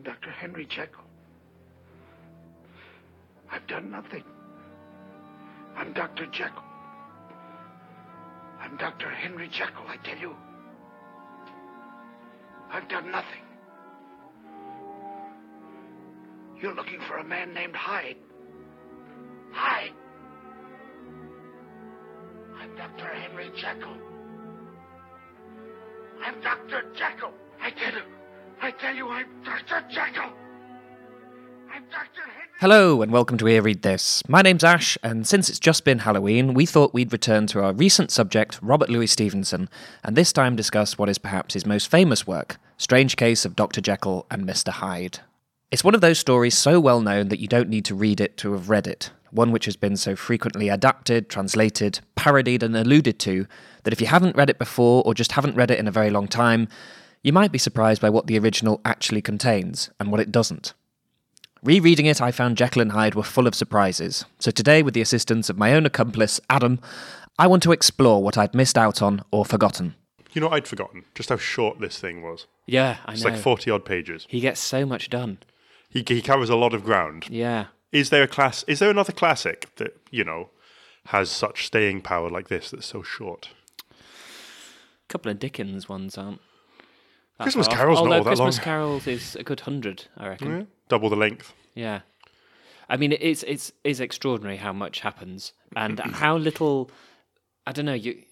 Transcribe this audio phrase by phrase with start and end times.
[0.00, 0.30] I'm Dr.
[0.30, 1.04] Henry Jekyll.
[3.52, 4.24] I've done nothing.
[5.76, 6.24] I'm Dr.
[6.32, 6.62] Jekyll.
[8.62, 9.10] I'm Dr.
[9.10, 10.34] Henry Jekyll, I tell you.
[12.72, 13.42] I've done nothing.
[16.62, 18.16] You're looking for a man named Hyde.
[19.52, 19.92] Hyde!
[22.58, 23.04] I'm Dr.
[23.04, 23.96] Henry Jekyll.
[26.24, 26.84] I'm Dr.
[26.96, 27.34] Jekyll.
[27.60, 28.19] I tell you,
[28.62, 29.82] I tell you, I'm Dr.
[29.88, 30.32] Jekyll.
[32.58, 34.22] Hello, and welcome to Ear Read This.
[34.28, 37.72] My name's Ash, and since it's just been Halloween, we thought we'd return to our
[37.72, 39.70] recent subject, Robert Louis Stevenson,
[40.04, 43.80] and this time discuss what is perhaps his most famous work Strange Case of Dr.
[43.80, 44.68] Jekyll and Mr.
[44.68, 45.20] Hyde.
[45.70, 48.36] It's one of those stories so well known that you don't need to read it
[48.38, 53.18] to have read it, one which has been so frequently adapted, translated, parodied, and alluded
[53.20, 53.46] to
[53.84, 56.10] that if you haven't read it before or just haven't read it in a very
[56.10, 56.68] long time,
[57.22, 60.74] you might be surprised by what the original actually contains and what it doesn't.
[61.62, 64.24] Rereading it, I found Jekyll and Hyde were full of surprises.
[64.38, 66.80] So today, with the assistance of my own accomplice, Adam,
[67.38, 69.94] I want to explore what I'd missed out on or forgotten.
[70.32, 72.46] You know, I'd forgotten just how short this thing was.
[72.66, 73.30] Yeah, I It's know.
[73.30, 74.26] like 40 odd pages.
[74.30, 75.38] he gets so much done.
[75.90, 77.26] He, he covers a lot of ground.
[77.28, 77.66] Yeah.
[77.92, 78.62] Is there a class?
[78.68, 80.50] Is there another classic that, you know,
[81.06, 83.48] has such staying power like this that's so short?
[83.90, 83.94] A
[85.08, 86.40] couple of Dickens ones aren't.
[87.44, 87.76] Christmas far.
[87.76, 88.64] Carol's not all that Christmas long.
[88.64, 90.50] Carols is a good hundred, I reckon.
[90.50, 90.64] Yeah.
[90.88, 91.52] Double the length.
[91.74, 92.00] Yeah.
[92.88, 96.90] I mean, it's it's is extraordinary how much happens and how little.
[97.66, 97.94] I don't know.
[97.94, 98.22] You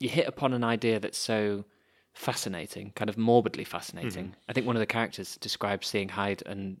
[0.00, 1.64] you hit upon an idea that's so
[2.14, 4.34] fascinating, kind of morbidly fascinating.
[4.48, 6.78] I think one of the characters describes seeing Hyde and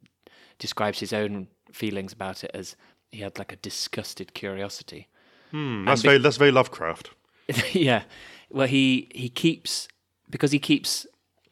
[0.58, 2.76] describes his own feelings about it as
[3.10, 5.08] he had like a disgusted curiosity.
[5.50, 7.10] Hmm, that's very that's very Lovecraft.
[7.72, 8.02] yeah.
[8.50, 9.88] Well, he he keeps
[10.30, 11.06] because he keeps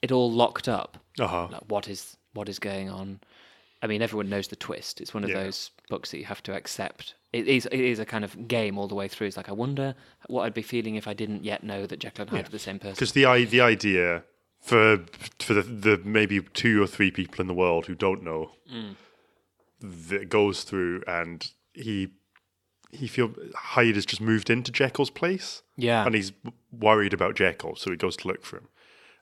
[0.06, 0.98] it all locked up.
[1.18, 1.48] Uh huh.
[1.52, 3.20] Like what is what is going on?
[3.82, 5.00] I mean, everyone knows the twist.
[5.02, 5.42] It's one of Yeah.
[5.44, 7.14] those books that you have to accept.
[7.32, 9.26] It is it is a kind of game all the way through.
[9.28, 9.94] It's like I wonder
[10.28, 12.58] what I'd be feeling if I didn't yet know that Jekyll and Hyde are the
[12.58, 12.94] same person.
[12.94, 14.25] Because the i- the idea
[14.60, 15.04] for
[15.38, 18.97] for the, the maybe two or three people in the world who don't know Mm.
[19.81, 22.08] that goes through and he
[22.92, 25.62] he feel Hyde has just moved into Jekyll's place.
[25.76, 26.06] Yeah.
[26.06, 26.32] and he's
[26.72, 28.69] worried about Jekyll, so he goes to look for him,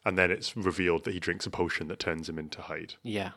[0.04, 2.94] and then it's revealed that he drinks a potion that turns him into Hyde.
[3.03, 3.31] Yeah.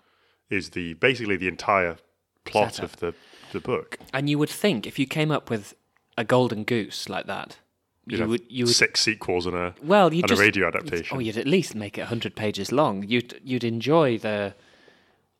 [0.50, 1.97] Is the basically the entire
[2.45, 2.94] plot Setup.
[2.94, 3.13] of the
[3.51, 3.97] the book?
[4.13, 5.73] And you would think if you came up with
[6.17, 7.57] a golden goose like that,
[8.05, 10.67] You'd you would you would six sequels and a well you and just a radio
[10.67, 11.17] adaptation.
[11.17, 13.03] Oh, you'd at least make it hundred pages long.
[13.03, 14.55] You'd you'd enjoy the.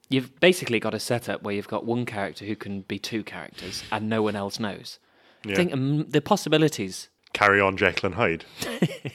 [0.10, 3.84] You've basically got a setup where you've got one character who can be two characters
[3.92, 5.00] and no one else knows.
[5.46, 5.56] Yeah.
[5.56, 7.10] Think um, the possibilities.
[7.34, 8.46] Carry on, Jekyll and Hyde.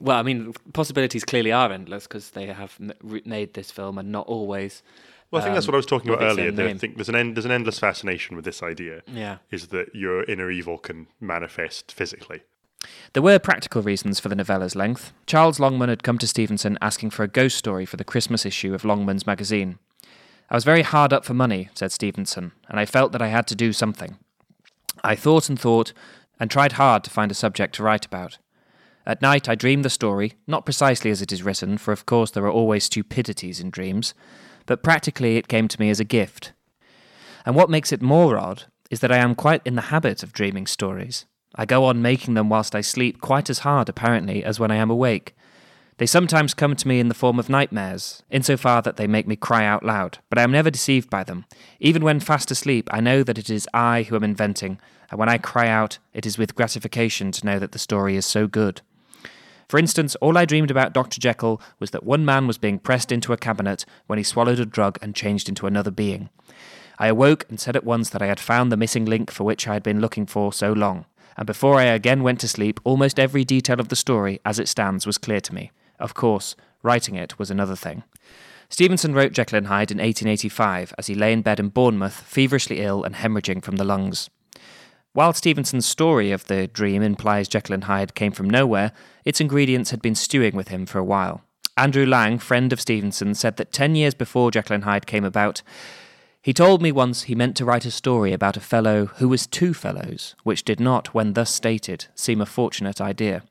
[0.00, 4.26] Well, I mean, possibilities clearly are endless because they have made this film and not
[4.26, 4.82] always.
[5.30, 6.50] Well, I think that's um, what I was talking about earlier.
[6.50, 9.02] That I think there's an end, there's an endless fascination with this idea.
[9.06, 9.38] Yeah.
[9.50, 12.42] Is that your inner evil can manifest physically?
[13.14, 15.12] There were practical reasons for the novella's length.
[15.26, 18.74] Charles Longman had come to Stevenson asking for a ghost story for the Christmas issue
[18.74, 19.78] of Longman's magazine.
[20.50, 23.46] I was very hard up for money, said Stevenson, and I felt that I had
[23.46, 24.18] to do something.
[25.02, 25.92] I thought and thought,
[26.38, 28.38] and tried hard to find a subject to write about.
[29.06, 32.30] At night I dream the story, not precisely as it is written, for of course
[32.30, 34.14] there are always stupidities in dreams,
[34.66, 36.52] but practically it came to me as a gift.
[37.44, 40.32] And what makes it more odd is that I am quite in the habit of
[40.32, 41.26] dreaming stories.
[41.54, 44.76] I go on making them whilst I sleep quite as hard, apparently, as when I
[44.76, 45.36] am awake.
[45.98, 49.36] They sometimes come to me in the form of nightmares, insofar that they make me
[49.36, 51.44] cry out loud, but I am never deceived by them.
[51.78, 55.28] Even when fast asleep, I know that it is I who am inventing, and when
[55.28, 58.80] I cry out, it is with gratification to know that the story is so good.
[59.68, 61.20] For instance, all I dreamed about Dr.
[61.20, 64.66] Jekyll was that one man was being pressed into a cabinet when he swallowed a
[64.66, 66.28] drug and changed into another being.
[66.98, 69.66] I awoke and said at once that I had found the missing link for which
[69.66, 73.18] I had been looking for so long, and before I again went to sleep, almost
[73.18, 75.72] every detail of the story, as it stands, was clear to me.
[75.98, 78.04] Of course, writing it was another thing.
[78.68, 82.80] Stevenson wrote Jekyll and Hyde in 1885 as he lay in bed in Bournemouth, feverishly
[82.80, 84.30] ill and hemorrhaging from the lungs.
[85.14, 88.90] While Stevenson's story of the dream implies Jekyll and Hyde came from nowhere,
[89.24, 91.42] its ingredients had been stewing with him for a while.
[91.76, 95.62] Andrew Lang, friend of Stevenson, said that ten years before Jekyll and Hyde came about,
[96.42, 99.46] he told me once he meant to write a story about a fellow who was
[99.46, 103.44] two fellows, which did not, when thus stated, seem a fortunate idea.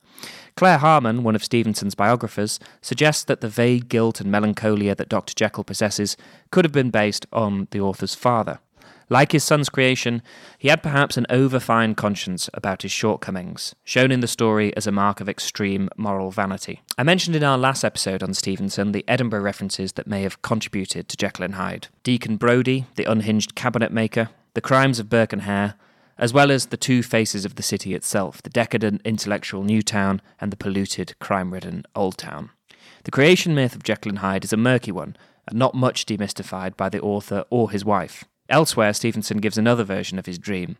[0.57, 5.33] Claire Harman, one of Stevenson's biographers, suggests that the vague guilt and melancholia that Dr.
[5.33, 6.17] Jekyll possesses
[6.51, 8.59] could have been based on the author's father.
[9.13, 10.23] Like his son's creation,
[10.57, 14.91] he had perhaps an overfine conscience about his shortcomings, shown in the story as a
[14.91, 16.81] mark of extreme moral vanity.
[16.97, 21.09] I mentioned in our last episode on Stevenson the Edinburgh references that may have contributed
[21.09, 25.43] to Jekyll and Hyde Deacon Brodie, the unhinged cabinet maker, the crimes of Burke and
[25.43, 25.75] Hare,
[26.17, 30.23] as well as the two faces of the city itself the decadent intellectual New Town
[30.41, 32.49] and the polluted, crime ridden Old Town.
[33.03, 35.15] The creation myth of Jekyll and Hyde is a murky one,
[35.47, 38.25] and not much demystified by the author or his wife.
[38.49, 40.75] Elsewhere, Stevenson gives another version of his dream.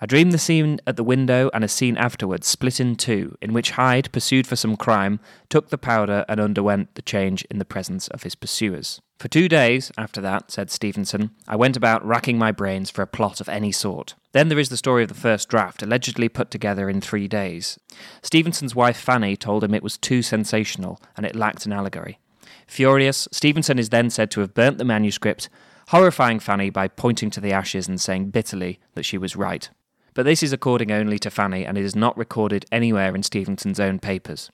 [0.00, 3.54] I dreamed the scene at the window and a scene afterwards split in two, in
[3.54, 7.64] which Hyde, pursued for some crime, took the powder and underwent the change in the
[7.64, 9.00] presence of his pursuers.
[9.18, 13.06] For two days after that, said Stevenson, I went about racking my brains for a
[13.06, 14.14] plot of any sort.
[14.32, 17.78] Then there is the story of the first draft, allegedly put together in three days.
[18.20, 22.18] Stevenson's wife Fanny told him it was too sensational and it lacked an allegory.
[22.66, 25.48] Furious, Stevenson is then said to have burnt the manuscript
[25.88, 29.68] horrifying Fanny by pointing to the ashes and saying bitterly that she was right.
[30.14, 33.78] But this is according only to Fanny, and it is not recorded anywhere in Stevenson's
[33.78, 34.50] own papers.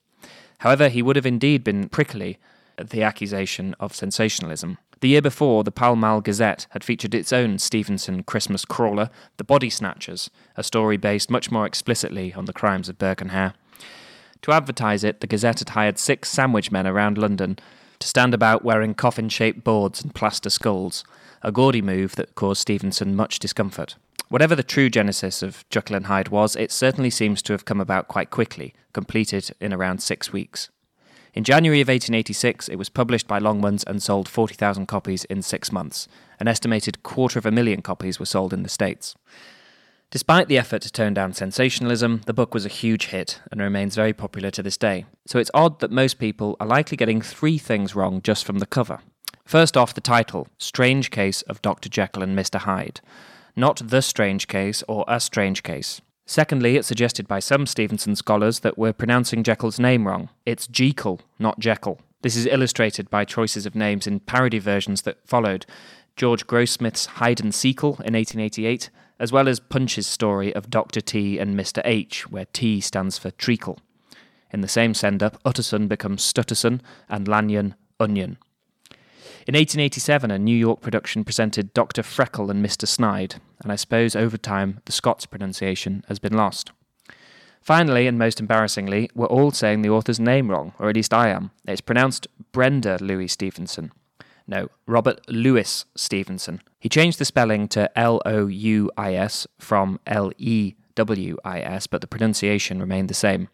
[0.58, 2.38] However, he would have indeed been prickly
[2.76, 4.79] at the accusation of sensationalism.
[5.00, 9.44] The year before, the Pall Mall Gazette had featured its own Stevenson Christmas crawler, The
[9.44, 13.55] Body Snatchers, a story based much more explicitly on the crimes of Burke and Hare.
[14.43, 17.58] To advertise it, the Gazette had hired six sandwich men around London
[17.99, 21.05] to stand about wearing coffin shaped boards and plaster skulls,
[21.42, 23.96] a gaudy move that caused Stevenson much discomfort.
[24.28, 27.80] Whatever the true genesis of Jekyll and Hyde was, it certainly seems to have come
[27.80, 30.70] about quite quickly, completed in around six weeks.
[31.34, 35.72] In January of 1886, it was published by Longmans and sold 40,000 copies in six
[35.72, 36.08] months.
[36.38, 39.14] An estimated quarter of a million copies were sold in the States.
[40.10, 43.94] Despite the effort to tone down sensationalism, the book was a huge hit and remains
[43.94, 45.06] very popular to this day.
[45.26, 48.66] So it's odd that most people are likely getting three things wrong just from the
[48.66, 49.00] cover.
[49.44, 51.88] First off, the title Strange Case of Dr.
[51.88, 52.60] Jekyll and Mr.
[52.60, 53.00] Hyde.
[53.54, 56.00] Not The Strange Case or A Strange Case.
[56.24, 60.30] Secondly, it's suggested by some Stevenson scholars that we're pronouncing Jekyll's name wrong.
[60.46, 62.00] It's Jekyll, not Jekyll.
[62.22, 65.66] This is illustrated by choices of names in parody versions that followed
[66.16, 71.00] George Grossmith's Hide and Seekyll in 1888, as well as Punch's story of Dr.
[71.00, 71.82] T and Mr.
[71.84, 73.80] H, where T stands for treacle.
[74.52, 78.38] In the same send up, Utterson becomes Stutterson and Lanyon, Onion.
[79.44, 82.04] In 1887, a New York production presented Dr.
[82.04, 82.86] Freckle and Mr.
[82.86, 86.70] Snide, and I suppose over time the Scots pronunciation has been lost.
[87.60, 91.30] Finally, and most embarrassingly, we're all saying the author's name wrong, or at least I
[91.30, 91.50] am.
[91.66, 93.90] It's pronounced Brenda Louis Stevenson.
[94.46, 96.62] No, Robert Louis Stevenson.
[96.78, 101.58] He changed the spelling to L O U I S from L E W I
[101.60, 103.48] S, but the pronunciation remained the same.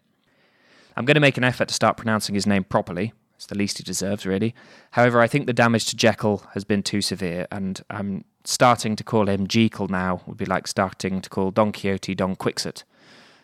[0.95, 3.77] I'm going to make an effort to start pronouncing his name properly, it's the least
[3.77, 4.53] he deserves, really.
[4.91, 9.03] However, I think the damage to Jekyll has been too severe, and I'm starting to
[9.05, 12.83] call him Jekyll now would be like starting to call Don Quixote Don Quixote.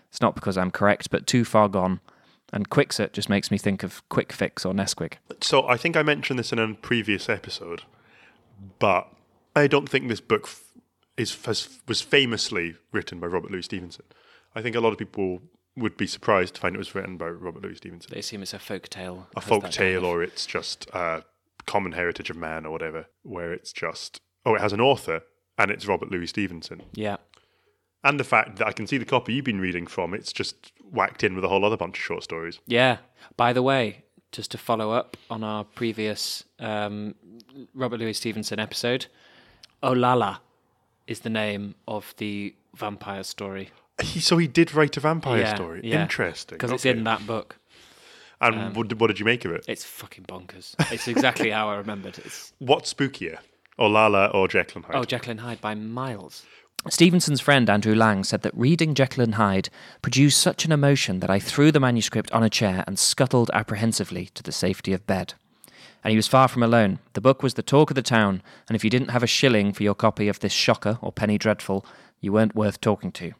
[0.10, 2.02] It's not because I'm correct, but too far gone.
[2.52, 5.14] And Quixote just makes me think of Quick Fix or Nesquik.
[5.40, 7.84] So I think I mentioned this in a previous episode,
[8.80, 9.08] but
[9.56, 10.50] I don't think this book
[11.16, 11.38] is
[11.88, 14.04] was famously written by Robert Louis Stevenson.
[14.54, 15.42] I think a lot of people
[15.78, 18.12] would be surprised to find it was written by Robert Louis Stevenson.
[18.14, 19.28] They assume it's a folk tale.
[19.36, 21.24] a folk tale or it's just a
[21.66, 25.22] common heritage of man or whatever, where it's just, oh, it has an author
[25.58, 26.82] and it's Robert Louis Stevenson.
[26.94, 27.18] Yeah.
[28.04, 30.72] And the fact that I can see the copy you've been reading from, it's just
[30.84, 32.60] whacked in with a whole other bunch of short stories.
[32.68, 32.98] Yeah.
[33.36, 37.16] By the way, just to follow up on our previous um,
[37.74, 39.08] Robert Louis Stevenson episode,
[39.82, 40.40] Olalla
[41.08, 43.72] is the name of the vampire story.
[44.02, 45.82] He, so he did write a vampire yeah, story.
[45.84, 46.02] yeah.
[46.02, 46.58] Interesting.
[46.58, 46.98] Because it's Okay.
[46.98, 47.58] in that book.
[48.42, 49.64] And um, what, did- what did you make of it?
[49.68, 50.76] It's fucking bonkers.
[50.92, 52.18] It's exactly how I remembered.
[52.20, 53.38] It's What's spookier?
[53.80, 54.96] Olalla or Jekyll and Hyde?
[54.96, 56.46] Oh, Jekyll and Hyde by miles.
[56.90, 59.70] Stevenson's friend Andrew Lang said that reading Jekyll and Hyde
[60.02, 64.28] produced such an emotion that I threw the manuscript on a chair and scuttled apprehensively
[64.36, 65.34] to the safety of bed.
[66.04, 67.00] And he was far from alone.
[67.14, 69.74] The book was the talk of the town, and if you didn't have a shilling
[69.74, 71.84] for your copy of this shocker or penny dreadful,
[72.22, 73.32] you weren't worth talking to.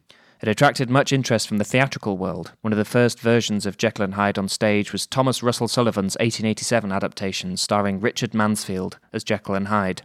[0.42, 2.52] It attracted much interest from the theatrical world.
[2.60, 6.16] One of the first versions of Jekyll and Hyde on stage was Thomas Russell Sullivan's
[6.16, 10.02] 1887 adaptation starring Richard Mansfield as Jekyll and Hyde.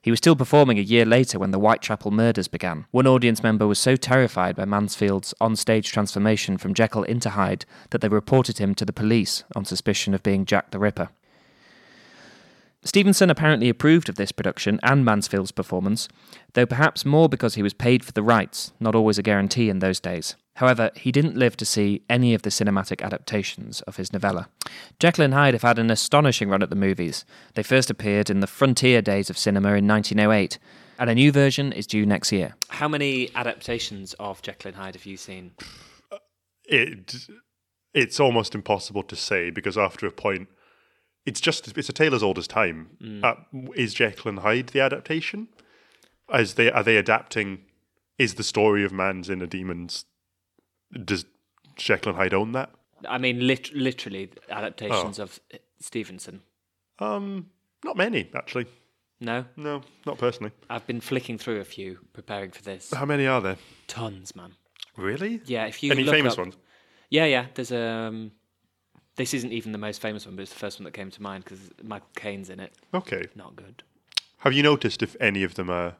[0.00, 2.86] He was still performing a year later when the Whitechapel murders began.
[2.90, 8.00] One audience member was so terrified by Mansfield's on-stage transformation from Jekyll into Hyde that
[8.00, 11.10] they reported him to the police on suspicion of being Jack the Ripper.
[12.84, 16.06] Stevenson apparently approved of this production and Mansfield's performance,
[16.52, 19.78] though perhaps more because he was paid for the rights, not always a guarantee in
[19.78, 20.36] those days.
[20.56, 24.48] However, he didn't live to see any of the cinematic adaptations of his novella.
[25.00, 27.24] Jekyll and Hyde have had an astonishing run at the movies.
[27.54, 30.58] They first appeared in the frontier days of cinema in 1908,
[30.98, 32.54] and a new version is due next year.
[32.68, 35.52] How many adaptations of Jekyll and Hyde have you seen?
[36.66, 37.16] It
[37.92, 40.48] it's almost impossible to say because after a point,
[41.26, 43.20] it's just it's a tale as old as time.
[43.22, 43.34] Uh,
[43.74, 45.48] is Jekyll and Hyde the adaptation?
[46.32, 47.64] As they are they adapting?
[48.18, 50.04] Is the story of man's inner demons?
[51.04, 51.24] Does
[51.76, 52.70] Jekyll and Hyde own that?
[53.08, 55.40] I mean, lit- literally adaptations of
[55.80, 56.42] Stevenson.
[56.98, 57.50] Um,
[57.84, 58.66] not many actually.
[59.20, 60.52] No, No, not personally.
[60.68, 62.92] I've been flicking through a few preparing for this.
[62.92, 63.56] How many are there?
[63.86, 64.52] Tons, man.
[64.96, 65.40] Really?
[65.46, 66.56] Yeah, if you Any look famous up- ones?
[67.10, 67.46] Yeah, yeah.
[67.54, 68.32] There's um,
[69.16, 71.22] this isn't even the most famous one, but it's the first one that came to
[71.22, 72.72] mind because Michael Caine's in it.
[72.92, 73.24] Okay.
[73.34, 73.82] Not good.
[74.38, 75.94] Have you noticed if any of them are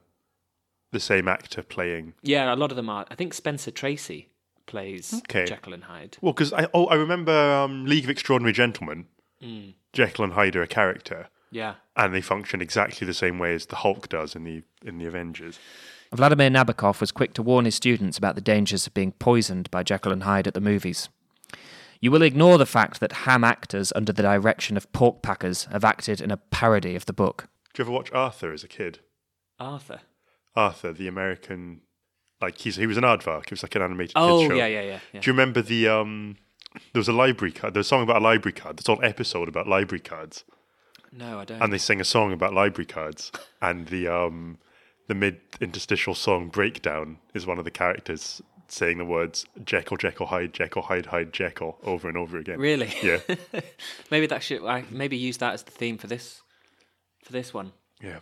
[0.92, 2.14] the same actor playing?
[2.22, 3.06] Yeah, a lot of them are.
[3.10, 4.28] I think Spencer Tracy
[4.66, 5.44] plays Okay.
[5.44, 6.16] Jekyll and Hyde.
[6.20, 9.06] Well, because I oh I remember um, League of Extraordinary Gentlemen.
[9.92, 11.74] Jekyll and Hyde are a character, Yeah.
[11.96, 15.04] and they function exactly the same way as the Hulk does in the in the
[15.06, 15.58] Avengers.
[16.12, 19.82] Vladimir Nabokov was quick to warn his students about the dangers of being poisoned by
[19.82, 21.08] Jekyll and Hyde at the movies.
[22.00, 25.84] You will ignore the fact that ham actors under the direction of pork packers have
[25.84, 27.48] acted in a parody of the book.
[27.72, 29.00] Did you ever watch Arthur as a kid?
[29.58, 30.00] Arthur.
[30.56, 31.80] Arthur, the American,
[32.40, 33.44] like he's he was an aardvark.
[33.44, 34.56] It was like an animated Oh, kids show.
[34.56, 34.98] yeah, yeah, yeah.
[35.12, 35.20] yeah.
[35.20, 36.36] Do you remember the um?
[36.92, 37.74] There was a library card.
[37.74, 38.76] There was a song about a library card.
[38.78, 40.44] There's an episode about library cards,
[41.12, 41.62] No, I don't.
[41.62, 43.30] and they sing a song about library cards.
[43.62, 44.58] And the um,
[45.06, 50.26] the mid interstitial song breakdown is one of the characters saying the words Jekyll, Jekyll,
[50.26, 52.58] Hyde, Jekyll, Hyde, Hyde, Jekyll over and over again.
[52.58, 52.92] really?
[53.02, 53.18] Yeah,
[54.10, 54.64] maybe that should.
[54.64, 56.42] I maybe use that as the theme for this,
[57.22, 58.18] for this one, yeah.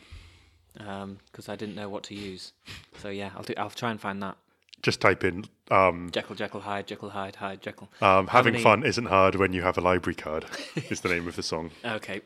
[0.74, 2.52] because I didn't know what to use.
[2.98, 3.54] So yeah, I'll do.
[3.56, 4.36] I'll try and find that.
[4.82, 7.88] Just type in um, Jekyll, Jekyll, Hyde, Jekyll, Hyde, Hyde, Jekyll.
[8.00, 10.44] um, having many- fun isn't hard when you have a library card.
[10.90, 11.70] is the name of the song.
[11.84, 12.20] Okay.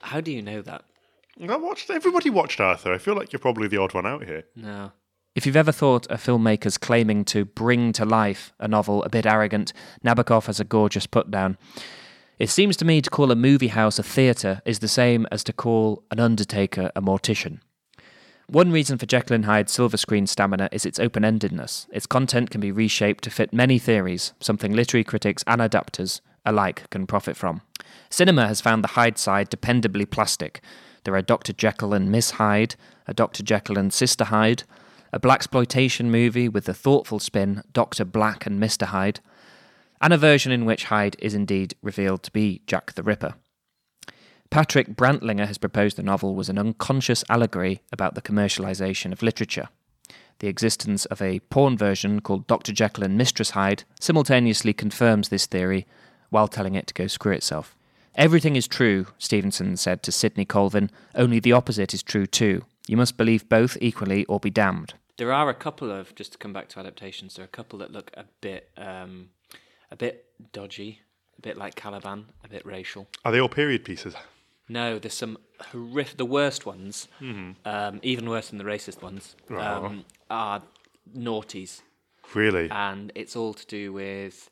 [0.00, 0.84] How do you know that?
[1.46, 1.90] I watched.
[1.90, 2.92] Everybody watched Arthur.
[2.92, 4.44] I feel like you're probably the odd one out here.
[4.56, 4.92] No.
[5.38, 9.24] If you've ever thought a filmmaker's claiming to bring to life a novel a bit
[9.24, 9.72] arrogant,
[10.04, 11.56] Nabokov has a gorgeous put down.
[12.40, 15.44] It seems to me to call a movie house a theatre is the same as
[15.44, 17.60] to call an undertaker a mortician.
[18.48, 21.86] One reason for Jekyll and Hyde's silver screen stamina is its open endedness.
[21.92, 26.90] Its content can be reshaped to fit many theories, something literary critics and adapters alike
[26.90, 27.60] can profit from.
[28.10, 30.60] Cinema has found the Hyde side dependably plastic.
[31.04, 31.52] There are Dr.
[31.52, 32.74] Jekyll and Miss Hyde,
[33.06, 33.44] a Dr.
[33.44, 34.64] Jekyll and Sister Hyde,
[35.12, 38.04] a blaxploitation movie with the thoughtful spin Dr.
[38.04, 38.86] Black and Mr.
[38.86, 39.20] Hyde,
[40.00, 43.34] and a version in which Hyde is indeed revealed to be Jack the Ripper.
[44.50, 49.68] Patrick Brantlinger has proposed the novel was an unconscious allegory about the commercialization of literature.
[50.38, 52.72] The existence of a porn version called Dr.
[52.72, 55.86] Jekyll and Mistress Hyde simultaneously confirms this theory
[56.30, 57.74] while telling it to go screw itself.
[58.14, 62.64] Everything is true, Stevenson said to Sidney Colvin, only the opposite is true too.
[62.88, 64.94] You must believe both equally or be damned.
[65.18, 67.34] There are a couple of just to come back to adaptations.
[67.34, 69.28] There are a couple that look a bit, um,
[69.90, 71.00] a bit dodgy,
[71.38, 73.06] a bit like Caliban, a bit racial.
[73.24, 74.14] Are they all period pieces?
[74.70, 75.38] No, there's some
[75.72, 76.16] horrific.
[76.18, 80.62] The worst ones, um, even worse than the racist ones, um, are
[81.16, 81.80] naughties,
[82.34, 82.70] Really?
[82.70, 84.50] and it's all to do with.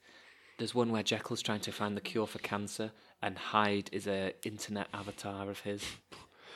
[0.59, 4.33] There's one where Jekyll's trying to find the cure for cancer, and Hyde is a
[4.43, 5.85] internet avatar of his.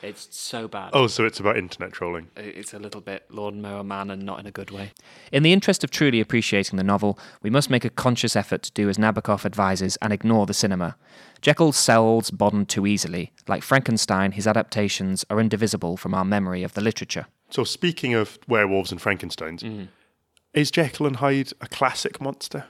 [0.03, 0.89] It's so bad.
[0.93, 2.29] oh, so it's about internet trolling.
[2.35, 4.93] It's a little bit lawnmower man, and not in a good way.
[5.31, 8.71] In the interest of truly appreciating the novel, we must make a conscious effort to
[8.71, 10.95] do as Nabokov advises and ignore the cinema.
[11.41, 13.31] Jekyll sells Bond too easily.
[13.47, 17.27] Like Frankenstein, his adaptations are indivisible from our memory of the literature.
[17.51, 19.85] So speaking of werewolves and Frankenstein's, Mm-hmm.
[20.53, 22.65] is Jekyll and Hyde a classic monster?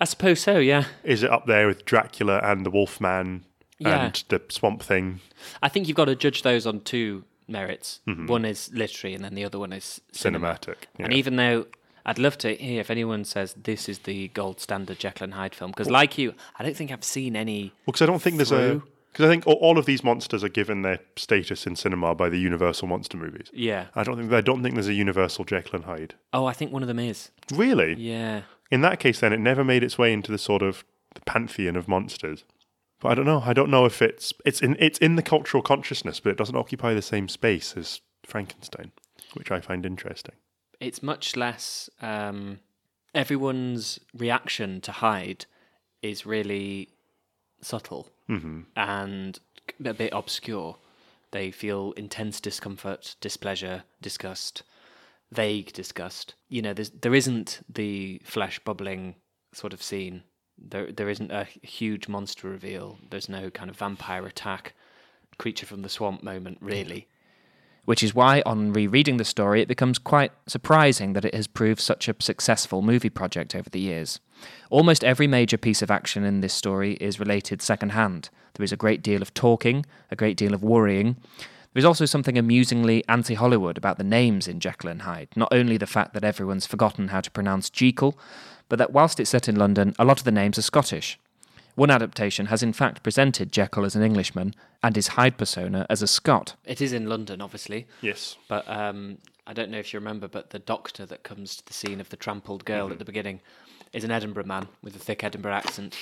[0.00, 0.58] I suppose so.
[0.58, 0.84] Yeah.
[1.02, 3.44] Is it up there with Dracula and the Wolfman
[3.78, 4.06] Yeah.
[4.06, 5.20] and the Swamp Thing?
[5.62, 8.00] I think you've got to judge those on two merits.
[8.06, 8.26] Mm-hmm.
[8.26, 10.54] One is literary, and then the other one is cinema.
[10.54, 10.76] Cinematic.
[10.98, 11.06] Yeah.
[11.06, 11.66] And even though
[12.06, 15.54] I'd love to hear if anyone says this is the gold standard Jekyll and Hyde
[15.54, 17.72] film, because like you, I don't think I've seen any.
[17.86, 18.82] Well, because I don't think there's a.
[19.12, 22.28] Because I think all, all of these monsters are given their status in cinema by
[22.28, 23.48] the Universal monster movies.
[23.52, 23.86] Yeah.
[23.94, 26.14] I don't think I don't think there's a Universal Jekyll and Hyde.
[26.32, 27.30] Oh, I think one of them is.
[27.52, 27.94] Really?
[27.94, 28.42] Yeah.
[28.72, 31.76] In that case, then it never made its way into the sort of the pantheon
[31.76, 32.42] of monsters.
[33.04, 33.42] But I don't know.
[33.44, 36.56] I don't know if it's it's in it's in the cultural consciousness, but it doesn't
[36.56, 38.92] occupy the same space as Frankenstein,
[39.34, 40.36] which I find interesting.
[40.80, 41.90] It's much less.
[42.00, 42.60] Um,
[43.14, 45.44] everyone's reaction to Hyde
[46.00, 46.88] is really
[47.60, 48.08] subtle
[48.74, 49.38] and
[49.84, 50.78] a bit obscure.
[51.30, 54.62] They feel intense discomfort, displeasure, disgust,
[55.30, 56.36] vague disgust.
[56.48, 59.16] You know, there isn't the flesh bubbling
[59.52, 60.22] sort of scene.
[60.58, 62.98] There, there isn't a huge monster reveal.
[63.10, 64.74] There's no kind of vampire attack,
[65.38, 67.06] creature from the swamp moment, really.
[67.84, 71.80] which is why, on rereading the story, it becomes quite surprising that it has proved
[71.80, 74.20] such a successful movie project over the years.
[74.70, 78.30] Almost every major piece of action in this story is related secondhand.
[78.54, 81.16] There is a great deal of talking, a great deal of worrying.
[81.72, 85.28] There is also something amusingly anti Hollywood about the names in Jekyll and Hyde.
[85.34, 88.16] Not only the fact that everyone's forgotten how to pronounce Jekyll,
[88.68, 91.18] but that whilst it's set in London, a lot of the names are Scottish.
[91.76, 96.02] One adaptation has in fact presented Jekyll as an Englishman and his Hyde persona as
[96.02, 96.54] a Scot.
[96.64, 98.36] It is in London, obviously, Yes.
[98.48, 101.72] but um, I don't know if you remember, but the doctor that comes to the
[101.74, 103.40] scene of the trampled girl at the beginning
[103.92, 105.96] is an Edinburgh man with a thick Edinburgh accent,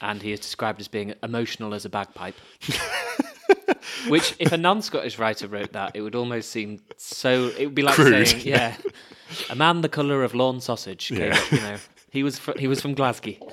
[0.00, 2.34] and he is described as being emotional as a bagpipe.
[4.08, 7.48] Which, if a non-Scottish writer wrote that, it would almost seem so.
[7.58, 8.26] It would be like Crude.
[8.26, 8.74] saying, "Yeah,
[9.50, 11.38] a man the colour of Lorne sausage." Came Yeah.
[11.38, 11.76] up, you know,
[12.10, 13.34] he was fr- he was from Glasgow.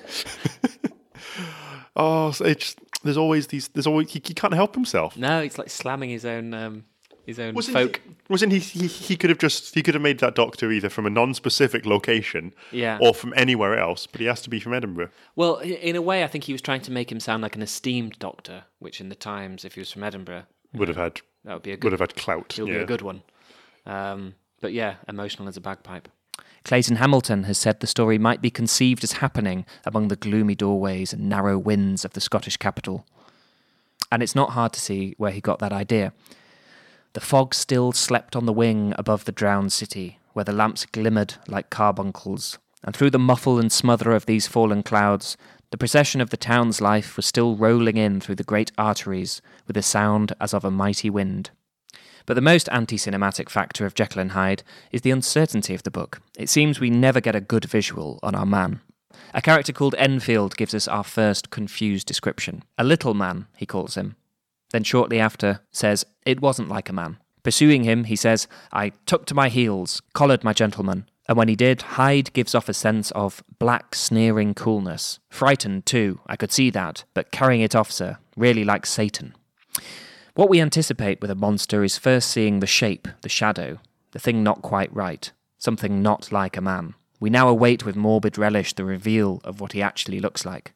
[1.99, 3.69] Oh, so it's there's always these.
[3.69, 5.17] There's always he, he can't help himself.
[5.17, 6.85] No, it's like slamming his own um,
[7.25, 8.01] his own Wasn't folk.
[8.05, 8.85] He, wasn't he, he?
[8.85, 12.53] He could have just he could have made that doctor either from a non-specific location,
[12.71, 12.99] Yeah.
[13.01, 14.05] or from anywhere else.
[14.05, 15.09] But he has to be from Edinburgh.
[15.35, 17.63] Well, in a way, I think he was trying to make him sound like an
[17.63, 21.53] esteemed doctor, which in the Times, if he was from Edinburgh, Would have had that
[21.55, 22.59] would be a would have had clout.
[22.59, 22.77] It would yeah.
[22.77, 23.23] be a good one.
[23.87, 26.09] Um, but yeah, emotional as a bagpipe.
[26.63, 31.13] Clayton Hamilton has said the story might be conceived as happening among the gloomy doorways
[31.13, 33.05] and narrow wynds of the Scottish capital.
[34.11, 36.13] And it's not hard to see where he got that idea.
[37.13, 41.35] The fog still slept on the wing above the drowned city, where the lamps glimmered
[41.47, 45.35] like carbuncles, and through the muffle and smother of these fallen clouds,
[45.71, 49.75] the procession of the town's life was still rolling in through the great arteries with
[49.75, 51.49] a sound as of a mighty wind.
[52.27, 55.89] But the most anti cinematic factor of Jekyll and Hyde is the uncertainty of the
[55.89, 56.21] book.
[56.37, 58.81] It seems we never get a good visual on our man.
[59.33, 62.63] A character called Enfield gives us our first confused description.
[62.77, 64.17] A little man, he calls him.
[64.71, 67.17] Then shortly after says, It wasn't like a man.
[67.43, 71.09] Pursuing him, he says, I took to my heels, collared my gentleman.
[71.29, 75.19] And when he did, Hyde gives off a sense of black, sneering coolness.
[75.29, 79.33] Frightened, too, I could see that, but carrying it off, sir, really like Satan.
[80.37, 83.79] What we anticipate with a monster is first seeing the shape, the shadow,
[84.11, 86.93] the thing not quite right, something not like a man.
[87.19, 90.73] We now await with morbid relish the reveal of what he actually looks like.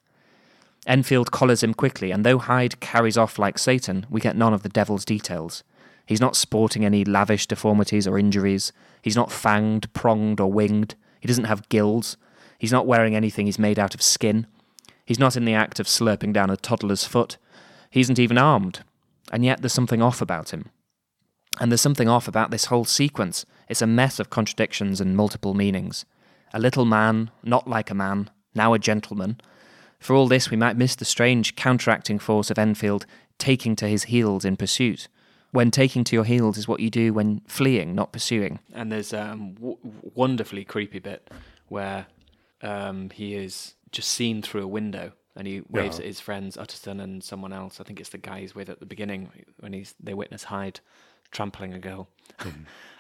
[0.88, 4.64] Enfield collars him quickly, and though Hyde carries off like Satan, we get none of
[4.64, 5.64] the devil's details.
[6.08, 8.74] He's not sporting any lavish deformities or injuries.
[9.04, 10.96] He's not fanged, pronged, or winged.
[11.20, 12.18] He doesn't have gills.
[12.58, 14.48] He's not wearing anything he's made out of skin.
[15.06, 17.38] He's not in the act of slurping down a toddler's foot.
[17.92, 18.82] He isn't even armed.
[19.32, 20.70] And yet there's something off about him.
[21.60, 23.46] And there's something off about this whole sequence.
[23.68, 26.06] It's a mess of contradictions and multiple meanings.
[26.54, 29.40] A little man, not like a man, now a gentleman.
[30.00, 33.06] For all this, we might miss the strange counteracting force of Enfield
[33.38, 35.08] taking to his heels in pursuit.
[35.52, 38.60] When taking to your heels is what you do when fleeing, not pursuing.
[38.74, 39.78] And there's um w-
[40.16, 41.30] wonderfully creepy bit
[41.68, 42.06] where
[42.62, 46.04] um he is just seen through a window and he waves Yeah.
[46.04, 47.80] at his friends Utterson and someone else.
[47.80, 50.80] I think it's the guy he's with at the beginning when he's they witness Hyde
[51.32, 52.08] trampling a girl.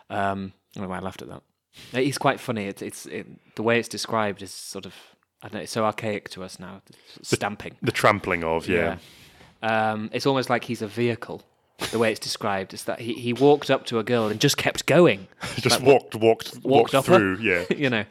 [0.09, 1.43] um, I don't know why I laughed at that.
[1.91, 2.65] He's quite funny.
[2.65, 4.93] It's it's it, the way it's described is sort of
[5.41, 5.61] I don't know.
[5.61, 6.81] It's so archaic to us now.
[6.85, 7.75] The, Stamping.
[7.81, 8.97] The trampling of yeah.
[9.63, 9.91] Yeah.
[9.91, 11.43] Um, it's almost like he's a vehicle.
[11.91, 14.55] The way it's described is that he, he walked up to a girl and just
[14.55, 15.27] kept going.
[15.57, 17.17] Just walked, walked, walked, up her.
[17.17, 17.37] through.
[17.37, 17.65] Yeah.
[17.75, 18.05] you know.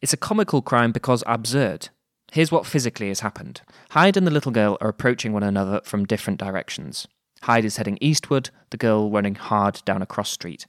[0.00, 1.90] It's a comical crime because absurd.
[2.32, 6.06] Here's what physically has happened Hyde and the little girl are approaching one another from
[6.06, 7.06] different directions.
[7.42, 10.66] Hyde is heading eastward, the girl running hard down a cross street.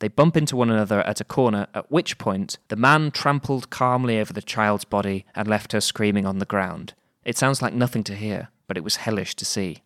[0.00, 4.20] They bump into one another at a corner, at which point the man trampled calmly
[4.20, 6.92] over the child's body and left her screaming on the ground.
[7.24, 9.78] It sounds like nothing to hear, but it was hellish to see.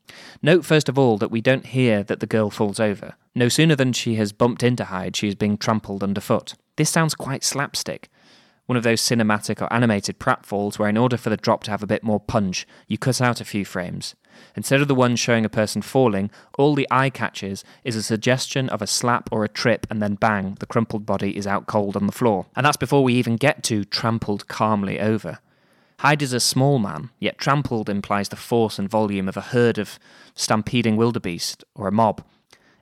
[0.42, 3.14] Note first of all that we don't hear that the girl falls over.
[3.36, 6.54] No sooner than she has bumped into Hyde, she is being trampled underfoot.
[6.74, 8.08] This sounds quite slapstick
[8.70, 11.82] one of those cinematic or animated pratfalls where, in order for the drop to have
[11.82, 14.14] a bit more punch, you cut out a few frames.
[14.54, 18.68] Instead of the one showing a person falling, all the eye catches is a suggestion
[18.68, 21.96] of a slap or a trip, and then bang, the crumpled body is out cold
[21.96, 22.46] on the floor.
[22.54, 25.40] And that's before we even get to trampled calmly over.
[25.98, 29.78] Hyde is a small man, yet trampled implies the force and volume of a herd
[29.78, 29.98] of
[30.36, 32.22] stampeding wildebeest or a mob.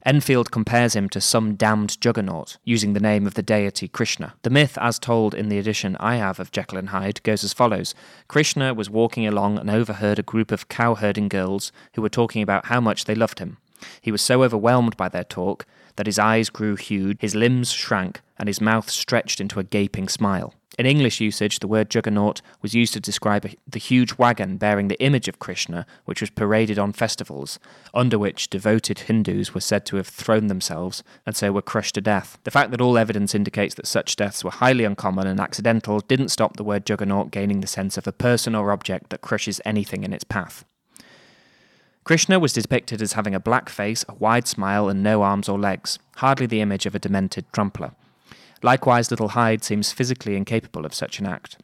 [0.08, 4.32] Enfield compares him to some damned juggernaut, using the name of the deity Krishna.
[4.40, 7.52] The myth, as told in the edition I have of Jekyll and Hyde, goes as
[7.52, 7.94] follows
[8.26, 12.64] Krishna was walking along and overheard a group of cowherding girls who were talking about
[12.68, 13.58] how much they loved him.
[14.00, 15.66] He was so overwhelmed by their talk
[15.96, 20.08] that his eyes grew huge, his limbs shrank, and his mouth stretched into a gaping
[20.08, 20.54] smile.
[20.78, 25.02] In English usage, the word juggernaut was used to describe the huge wagon bearing the
[25.02, 27.58] image of Krishna, which was paraded on festivals,
[27.92, 32.00] under which devoted Hindus were said to have thrown themselves and so were crushed to
[32.00, 32.38] death.
[32.44, 36.28] The fact that all evidence indicates that such deaths were highly uncommon and accidental didn't
[36.28, 40.04] stop the word juggernaut gaining the sense of a person or object that crushes anything
[40.04, 40.64] in its path.
[42.04, 45.58] Krishna was depicted as having a black face, a wide smile, and no arms or
[45.58, 47.94] legs, hardly the image of a demented trampler.
[48.62, 51.58] Likewise, little Hyde seems physically incapable of such an act.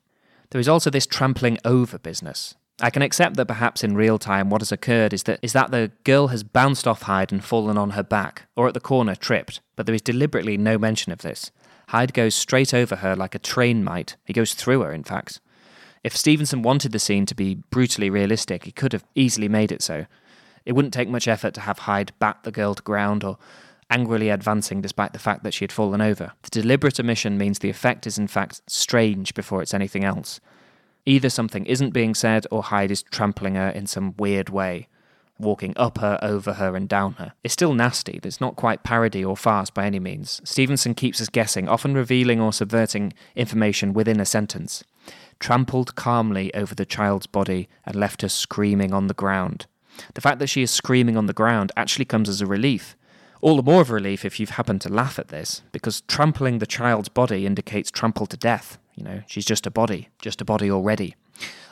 [0.51, 2.55] There is also this trampling over business.
[2.81, 5.71] I can accept that perhaps in real time what has occurred is that is that
[5.71, 9.15] the girl has bounced off Hyde and fallen on her back, or at the corner
[9.15, 11.53] tripped, but there is deliberately no mention of this.
[11.89, 14.17] Hyde goes straight over her like a train might.
[14.25, 15.41] He goes through her, in fact.
[16.03, 19.83] If Stevenson wanted the scene to be brutally realistic, he could have easily made it
[19.83, 20.07] so.
[20.65, 23.39] It wouldn't take much effort to have Hyde bat the girl to ground or
[23.91, 26.33] angrily advancing despite the fact that she had fallen over.
[26.43, 30.41] The deliberate omission means the effect is in fact strange before it's anything else.
[31.07, 34.89] Either something isn't being said or Hyde is trampling her in some weird way,
[35.39, 37.35] walking up her, over her, and down her.
[37.43, 40.41] It's still nasty, it's not quite parody or farce by any means.
[40.45, 44.83] Stevenson keeps us guessing, often revealing or subverting information within a sentence.
[45.41, 49.67] Trampled calmly over the child's body and left her screaming on the ground.
[50.15, 52.97] The fact that she is screaming on the ground actually comes as a relief.
[53.45, 56.61] All the more of a relief if you've happened to laugh at this, because trampling
[56.61, 58.79] the child's body indicates trample to death.
[58.95, 61.15] You know, she's just a body, just a body already.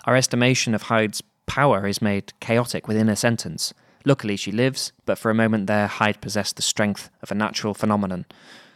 [0.05, 3.73] Our estimation of Hyde's power is made chaotic within a sentence.
[4.05, 7.73] Luckily, she lives, but for a moment there, Hyde possessed the strength of a natural
[7.73, 8.27] phenomenon.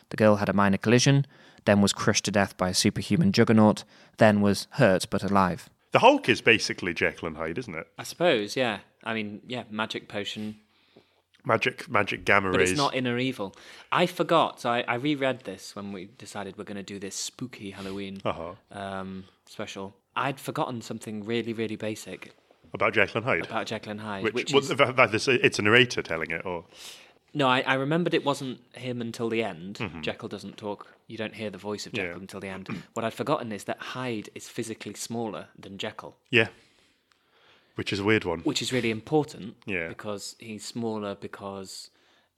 [0.09, 1.27] The girl had a minor collision,
[1.67, 3.85] then was crushed to death by a superhuman juggernaut,
[4.17, 5.69] then was hurt but alive.
[5.93, 7.89] The Hulk is basically Jekyll and Hyde, isn't it?
[7.99, 8.79] I suppose, yeah.
[9.05, 10.57] I mean, yeah, magic potion,
[11.47, 12.73] Magic, magic gamma but rays.
[12.73, 13.55] it's not inner evil.
[13.93, 14.61] I forgot.
[14.61, 18.21] So I, I reread this when we decided we're going to do this spooky Halloween
[18.25, 18.53] Uh-huh.
[18.79, 19.95] um, special.
[20.17, 22.33] I'd forgotten something really, really basic
[22.75, 23.47] about Jekyll and Hyde.
[23.47, 24.25] about Jekyll and Hyde.
[24.25, 26.65] which, Which, well, is, that- that is- it's a narrator telling it, or
[27.33, 29.79] no, I, I remembered it wasn't him until the end.
[30.01, 30.89] Jekyll doesn't talk.
[31.07, 32.01] You don't hear the voice of Mm-hmm.
[32.01, 32.07] Yeah.
[32.09, 32.83] Jekyll until the end.
[32.95, 36.17] what I'd forgotten is that Hyde is physically smaller than Jekyll.
[36.31, 36.49] yeah,
[37.77, 38.41] which is a weird one.
[38.41, 39.55] which is really important.
[39.67, 39.89] Yeah.
[39.89, 41.91] Because he's smaller because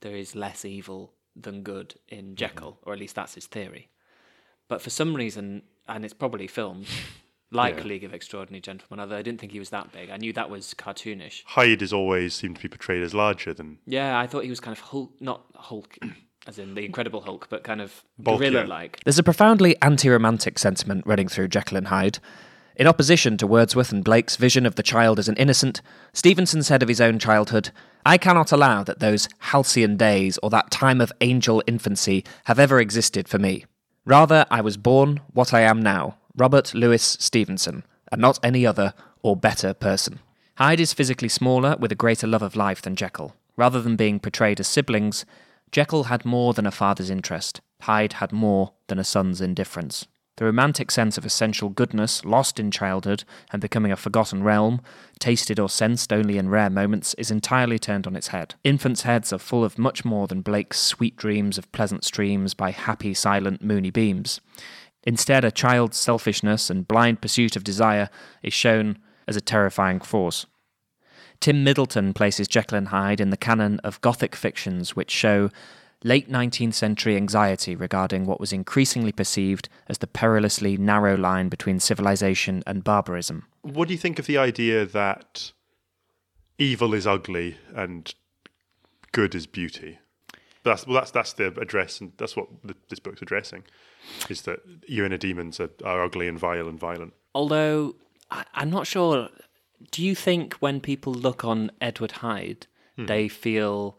[0.03, 2.90] there is less evil than good in Jekyll, Mm-hmm.
[2.90, 3.88] or at least that's his theory.
[4.68, 6.87] But for some reason, and it's probably filmed,
[7.51, 7.85] like Yeah.
[7.85, 10.11] League of Extraordinary Gentlemen, although I didn't think he was that big.
[10.11, 11.42] I knew that was cartoonish.
[11.46, 14.61] Hyde is always seemed to be portrayed as larger than Yeah, I thought he was
[14.61, 15.96] kind of Hulk, not Hulk,
[16.46, 18.51] as in the Incredible Hulk, but kind of Bulkier.
[18.51, 19.01] gorilla-like.
[19.05, 22.18] There's a profoundly anti romantic sentiment running through Jekyll and Hyde.
[22.79, 26.81] In opposition to Wordsworth and Blake's vision of the child as an innocent, Stevenson said
[26.81, 27.73] of his own childhood,
[28.07, 32.79] I cannot allow that those halcyon days or that time of angel infancy have ever
[32.79, 33.64] existed for me.
[34.05, 38.95] Rather, I was born what I am now, Robert Louis Stevenson, and not any other
[39.23, 40.21] or better person.
[40.57, 43.35] Hyde is physically smaller with a greater love of life than Jekyll.
[43.57, 45.25] Rather than being portrayed as siblings,
[45.73, 47.61] Jekyll had more than a father's interest.
[47.83, 50.07] Hyde had more than a son's indifference.
[50.38, 54.81] The romantic sense of essential goodness, lost in childhood and becoming a forgotten realm,
[55.18, 58.55] tasted or sensed only in rare moments, is entirely turned on its head.
[58.62, 62.70] Infants' heads are full of much more than Blake's sweet dreams of pleasant streams by
[62.70, 64.40] happy, silent, moony beams.
[65.03, 68.09] Instead, a child's selfishness and blind pursuit of desire
[68.40, 68.96] is shown
[69.27, 70.46] as a terrifying force.
[71.40, 75.51] Tim Middleton places Jekyll and Hyde in the canon of Gothic fictions which show
[76.04, 81.80] late 19th century anxiety regarding what was increasingly perceived as the perilously narrow line between
[81.80, 83.44] civilization and barbarism.
[83.62, 85.52] What do you think of the idea that
[86.58, 88.14] evil is ugly and
[89.12, 89.98] good is beauty?
[90.64, 93.64] That's well, that's that's the address, and that's what the, this book's addressing.
[94.28, 97.14] Is that you and the demons are, are ugly and vile and violent?
[97.34, 97.96] Although
[98.30, 99.28] I, I'm not sure.
[99.92, 103.06] Do you think when people look on Edward Hyde, Hmm.
[103.06, 103.96] they feel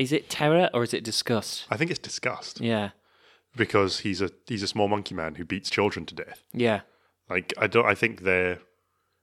[0.00, 1.66] is it terror or is it disgust?
[1.70, 2.90] I think it's disgust Yeah,
[3.56, 6.42] because he's a he's a small monkey man who beats children to death.
[6.52, 6.80] yeah,
[7.28, 7.86] Like I don't.
[7.86, 8.58] I think they're.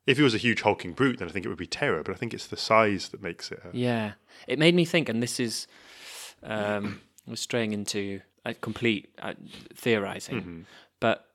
[0.06, 2.02] If he was a huge hulking brute, then I think it would be terror.
[2.04, 3.60] But I think it's the size that makes it.
[3.66, 4.14] A, yeah.
[4.48, 5.68] It made me think, and this is
[6.44, 9.34] um, we're straying into a complete uh,
[9.76, 10.36] theorizing.
[10.42, 10.62] Mm-hmm.
[11.02, 11.26] But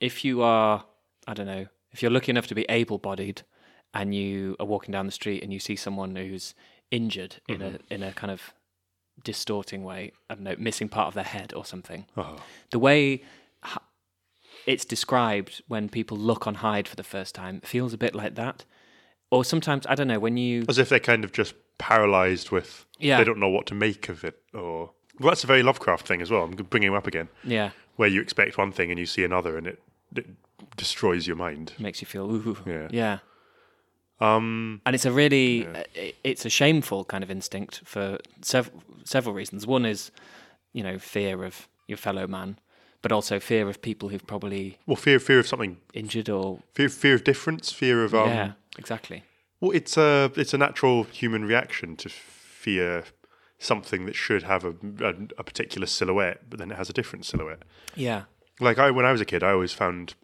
[0.00, 0.84] if you are,
[1.28, 3.42] I don't know, if you're lucky enough to be able-bodied,
[3.94, 6.54] and you are walking down the street and you see someone who's
[6.90, 7.76] injured in Mm-hmm.
[7.90, 8.52] a in a kind of
[9.24, 12.06] distorting way, I don't know, missing part of their head or something.
[12.16, 12.36] oh,
[12.70, 13.22] the way
[14.66, 18.34] it's described when people look on Hyde for the first time feels a bit like
[18.34, 18.64] that.
[19.30, 22.84] Or sometimes I don't know when you as if they're kind of just paralyzed with
[22.98, 23.16] Yeah.
[23.18, 26.20] they don't know what to make of it or well, that's a very Lovecraft thing
[26.22, 26.42] as well.
[26.44, 27.70] I'm bringing him up again, Yeah.
[27.96, 29.82] where you expect one thing and you see another, and it,
[30.16, 30.26] it
[30.76, 31.72] destroys your mind.
[31.78, 32.56] Makes you feel ooh.
[32.66, 32.88] Yeah.
[32.90, 33.18] Yeah.
[34.20, 35.84] Um, And it's a really, uh,
[36.24, 38.70] it's a shameful kind of instinct for sev-
[39.10, 39.66] several reasons.
[39.66, 40.10] One is,
[40.72, 42.58] you know, fear of your fellow man,
[43.02, 46.88] but also fear of people who've probably well, fear, fear of something, injured or fear,
[46.88, 49.24] fear of difference, fear of um, yeah, exactly.
[49.60, 53.04] Well, it's a it's a natural human reaction to fear
[53.58, 57.26] something that should have a, a, a particular silhouette, but then it has a different
[57.26, 57.62] silhouette.
[57.94, 58.22] Yeah.
[58.58, 60.14] Like I, when I was a kid, I always found,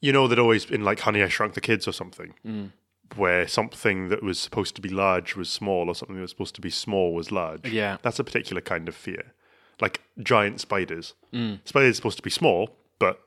[0.00, 2.72] you know, that always in like Honey I Shrunk the Kids or something, Mm.
[3.16, 6.54] Where something that was supposed to be large was small, or something that was supposed
[6.56, 7.68] to be small was large.
[7.68, 7.96] Yeah.
[8.02, 9.32] that's a particular kind of fear.
[9.80, 11.14] Like giant spiders.
[11.32, 11.60] Mm.
[11.64, 13.20] Spiders are supposed to be small, but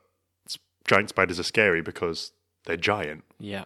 [0.86, 2.32] giant spiders are scary because
[2.66, 3.24] they're giant.
[3.38, 3.64] Yeah.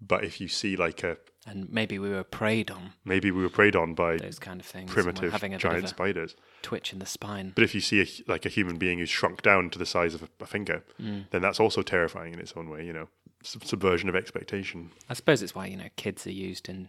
[0.00, 3.48] But if you see like a And maybe we were preyed on maybe we were
[3.48, 4.90] preyed on by those kind of things.
[4.90, 6.36] primitive having a giant bit of a spiders.
[6.62, 7.52] twitch in the spine.
[7.54, 10.14] But if you see a, like a human being who's shrunk down to the size
[10.14, 11.24] of a, a finger, Mm.
[11.30, 12.84] then that's also terrifying in its own way.
[12.86, 13.08] You know,
[13.42, 14.90] subversion of expectation.
[15.08, 16.88] I suppose it's why you know kids are used in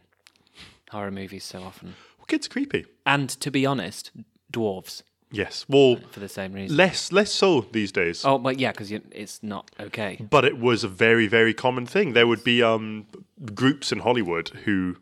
[0.91, 1.95] horror movies so often.
[2.17, 2.85] Well, kids are creepy.
[3.05, 4.11] And to be honest,
[4.51, 5.63] dwarves Yes.
[5.69, 6.75] Well, for the same reason.
[6.75, 8.25] less less so these days.
[8.25, 10.17] oh, but yeah, because it's not okay.
[10.27, 12.13] But it was a very very common thing.
[12.13, 13.05] There would be um
[13.53, 14.97] groups in Hollywood who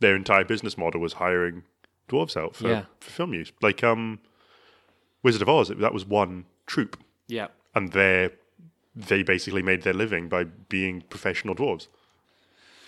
[0.00, 1.64] their entire business model was hiring
[2.08, 2.84] dwarves out for, Yeah.
[3.00, 3.50] for film use.
[3.62, 4.20] Like um,
[5.22, 5.68] Wizard of Oz.
[5.68, 6.96] That was one troupe.
[7.26, 7.48] Yeah.
[7.74, 8.30] and they
[8.94, 11.88] they basically made their living by being professional dwarves.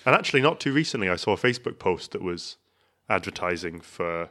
[0.04, 2.56] And actually, not too recently, I saw a Facebook post that was
[3.08, 4.30] advertising for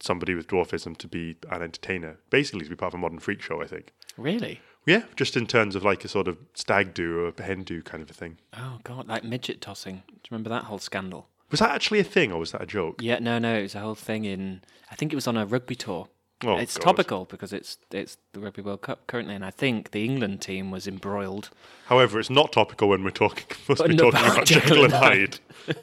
[0.00, 3.42] somebody with dwarfism to be an entertainer, basically to be part of a modern freak
[3.42, 3.62] show.
[3.62, 3.92] I think.
[4.16, 4.60] Really?
[4.86, 7.82] Yeah, just in terms of like a sort of stag do or a hen do
[7.82, 8.38] kind of a thing.
[8.56, 10.02] Oh god, like midget tossing.
[10.06, 11.28] Do you remember that whole scandal?
[11.50, 13.02] Was that actually a thing, or was that a joke?
[13.02, 14.62] Yeah, no, no, it was a whole thing in.
[14.90, 16.08] I think it was on a rugby tour.
[16.44, 16.84] Oh, it's God.
[16.84, 20.70] topical because it's it's the Rugby World Cup currently, and I think the England team
[20.70, 21.50] was embroiled.
[21.86, 23.46] However, it's not topical when we're talking.
[23.76, 25.38] To be talking about about Jekyll and Hyde.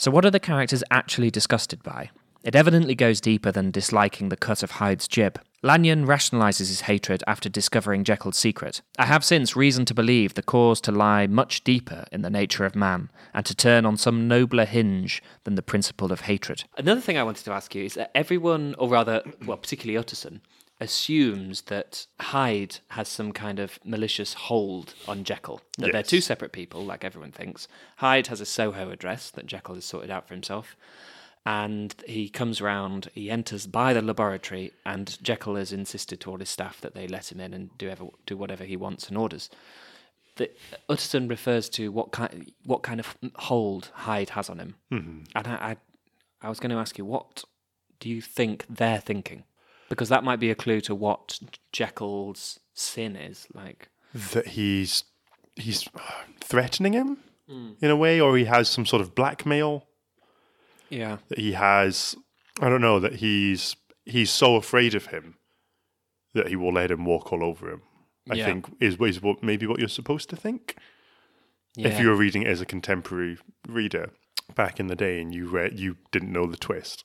[0.00, 2.10] So, what are the characters actually disgusted by?
[2.44, 5.40] It evidently goes deeper than disliking the cut of Hyde's jib.
[5.60, 8.80] Lanyon rationalises his hatred after discovering Jekyll's secret.
[8.96, 12.64] I have since reason to believe the cause to lie much deeper in the nature
[12.64, 16.62] of man, and to turn on some nobler hinge than the principle of hatred.
[16.76, 20.42] Another thing I wanted to ask you is that everyone, or rather, well, particularly Utterson,
[20.80, 25.60] assumes that Hyde has some kind of malicious hold on Jekyll.
[25.78, 27.66] That they're two separate people, like everyone thinks.
[27.96, 30.76] Hyde has a Soho address that Jekyll has sorted out for himself.
[31.48, 36.36] And he comes round, he enters by the laboratory, and Jekyll has insisted to all
[36.36, 39.16] his staff that they let him in and do, ever, do whatever he wants and
[39.16, 39.48] orders.
[40.36, 40.50] The,
[40.90, 44.74] Utterson refers to what kind, what kind of hold Hyde has on him.
[44.92, 45.22] Mm-hmm.
[45.34, 45.76] And I, I,
[46.42, 47.44] I was going to ask you, what
[47.98, 49.44] do you think they're thinking?
[49.88, 51.38] Because that might be a clue to what
[51.72, 53.46] Jekyll's sin is.
[53.54, 53.88] Like,
[54.32, 55.04] that he's
[55.56, 56.00] he's uh,
[56.40, 57.16] threatening him
[57.48, 57.70] hmm.
[57.80, 59.86] in a way, or he has some sort of blackmail.
[60.90, 62.14] Yeah, that he has
[62.60, 65.36] I don't know that he's he's so afraid of him
[66.34, 67.82] that he will let him walk all over him.
[68.30, 68.44] I Yeah.
[68.46, 70.76] think is is what maybe what you're supposed to think
[71.76, 74.10] yeah, if you were reading it as a contemporary reader
[74.54, 77.04] back in the day and you read you didn't know the twist.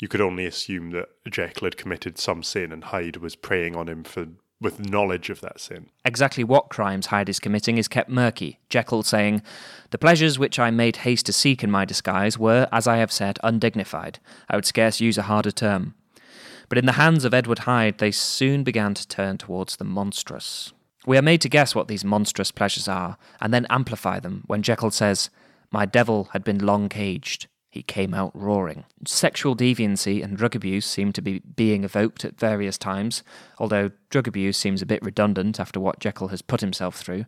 [0.00, 3.88] You could only assume that Jekyll had committed some sin and Hyde was preying on
[3.88, 4.26] him for
[4.60, 5.90] with knowledge of that sin.
[6.04, 9.42] Exactly what crimes Hyde is committing is kept murky, Jekyll saying,
[9.90, 13.12] The pleasures which I made haste to seek in my disguise were, as I have
[13.12, 14.18] said, undignified.
[14.48, 15.94] I would scarce use a harder term.
[16.68, 20.72] But in the hands of Edward Hyde, they soon began to turn towards the monstrous.
[21.06, 24.62] We are made to guess what these monstrous pleasures are, and then amplify them when
[24.62, 25.30] Jekyll says,
[25.70, 27.46] My devil had been long caged.
[27.76, 28.84] He came out roaring.
[29.06, 33.22] Sexual deviancy and drug abuse seem to be being evoked at various times,
[33.58, 37.26] although drug abuse seems a bit redundant after what Jekyll has put himself through.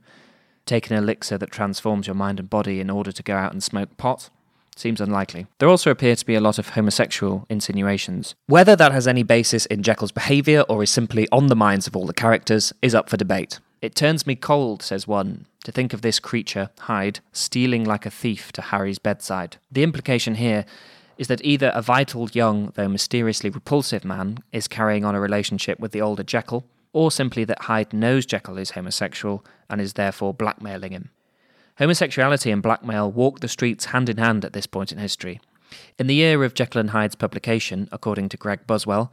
[0.64, 3.62] Take an elixir that transforms your mind and body in order to go out and
[3.62, 4.30] smoke pot?
[4.74, 5.48] Seems unlikely.
[5.58, 8.34] There also appear to be a lot of homosexual insinuations.
[8.46, 11.94] Whether that has any basis in Jekyll's behaviour or is simply on the minds of
[11.94, 13.60] all the characters is up for debate.
[13.80, 18.10] It turns me cold, says one, to think of this creature, Hyde, stealing like a
[18.10, 19.56] thief to Harry's bedside.
[19.70, 20.64] The implication here
[21.16, 25.78] is that either a vital, young, though mysteriously repulsive man is carrying on a relationship
[25.78, 30.34] with the older Jekyll, or simply that Hyde knows Jekyll is homosexual and is therefore
[30.34, 31.10] blackmailing him.
[31.78, 35.40] Homosexuality and blackmail walk the streets hand in hand at this point in history.
[35.98, 39.10] In the year of Jekyll and Hyde's publication, according to Greg Buzwell,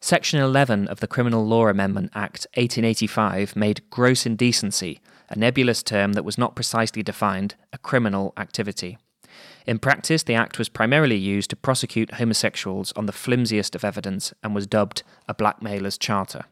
[0.00, 6.12] Section 11 of the Criminal Law Amendment Act 1885 made gross indecency, a nebulous term
[6.12, 8.96] that was not precisely defined, a criminal activity.
[9.66, 14.32] In practice, the Act was primarily used to prosecute homosexuals on the flimsiest of evidence
[14.40, 16.44] and was dubbed a blackmailer's charter.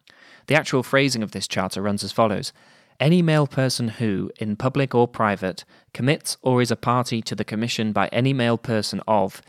[0.48, 2.52] The actual phrasing of this charter runs as follows
[2.98, 7.44] Any male person who, in public or private, commits or is a party to the
[7.44, 9.40] commission by any male person of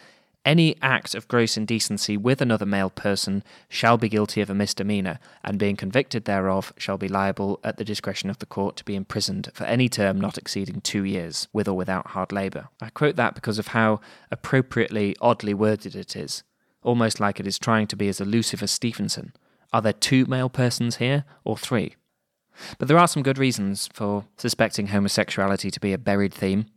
[0.46, 5.20] any act of gross indecency with another male person shall be guilty of a misdemeanour,
[5.44, 8.96] and being convicted thereof shall be liable at the discretion of the court to be
[8.96, 12.70] imprisoned for any term not exceeding two years, with or without hard labour.
[12.82, 14.00] I quote that because of how
[14.32, 16.44] appropriately oddly worded it is,
[16.82, 19.34] almost like it is trying to be as elusive as Stevenson.
[19.74, 21.96] Are there two male persons here, or three?
[22.78, 26.68] But there are some good reasons for suspecting homosexuality to be a buried theme.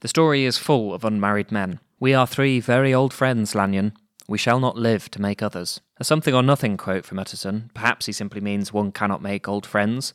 [0.00, 3.94] The story is full of unmarried men, we are three very old friends, Lanyon.
[4.28, 5.80] We shall not live to make others.
[5.96, 7.70] A something or nothing quote from Utterson.
[7.72, 10.12] Perhaps he simply means one cannot make old friends.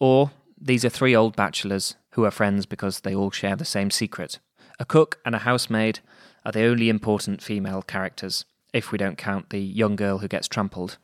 [0.00, 3.92] Or, these are three old bachelors who are friends because they all share the same
[3.92, 4.40] secret.
[4.80, 6.00] A cook and a housemaid
[6.44, 10.48] are the only important female characters, if we don't count the young girl who gets
[10.48, 10.96] trampled.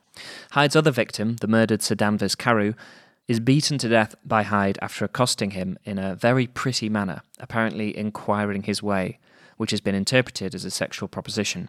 [0.50, 2.72] Hyde's other victim, the murdered Sir Danvers Carew,
[3.28, 7.96] is beaten to death by Hyde after accosting him in a very pretty manner, apparently
[7.96, 9.18] inquiring his way
[9.56, 11.68] which has been interpreted as a sexual proposition.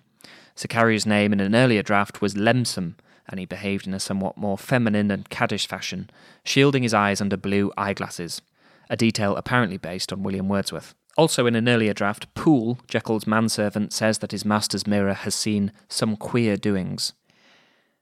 [0.56, 2.96] Sir name in an earlier draft was Lemsom,
[3.28, 6.10] and he behaved in a somewhat more feminine and caddish fashion,
[6.44, 8.42] shielding his eyes under blue eyeglasses,
[8.90, 10.94] a detail apparently based on William Wordsworth.
[11.18, 15.72] Also, in an earlier draft, Poole, Jekyll's manservant, says that his master's mirror has seen
[15.90, 17.14] some queer doings.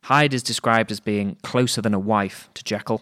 [0.04, 3.02] Hyde is described as being closer than a wife to Jekyll,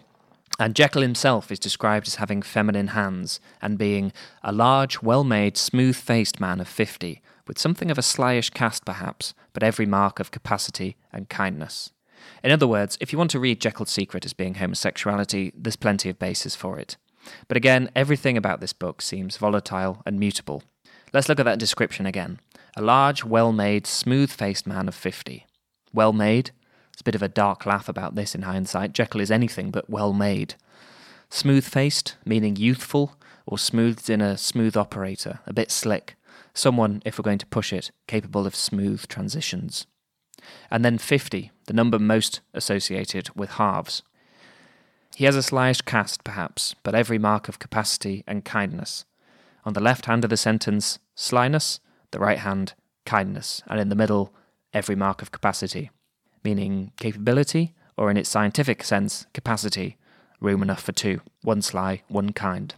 [0.58, 4.12] and Jekyll himself is described as having feminine hands and being
[4.42, 8.84] a large, well made, smooth faced man of fifty, with something of a slyish cast
[8.84, 11.90] perhaps, but every mark of capacity and kindness.
[12.42, 16.08] In other words, if you want to read Jekyll's secret as being homosexuality, there's plenty
[16.08, 16.96] of basis for it.
[17.48, 20.62] But again, everything about this book seems volatile and mutable.
[21.12, 22.40] Let's look at that description again.
[22.76, 25.46] A large, well made, smooth faced man of fifty.
[25.92, 26.50] Well made,
[26.94, 28.92] it's a bit of a dark laugh about this in hindsight.
[28.92, 30.54] Jekyll is anything but well made.
[31.28, 36.14] Smooth faced, meaning youthful, or smoothed in a smooth operator, a bit slick.
[36.54, 39.88] Someone, if we're going to push it, capable of smooth transitions.
[40.70, 44.04] And then 50, the number most associated with halves.
[45.16, 49.04] He has a slyish cast, perhaps, but every mark of capacity and kindness.
[49.64, 51.80] On the left hand of the sentence, slyness,
[52.12, 54.32] the right hand, kindness, and in the middle,
[54.72, 55.90] every mark of capacity
[56.44, 59.96] meaning capability, or in its scientific sense, capacity,
[60.40, 62.74] room enough for two, one sly, one kind.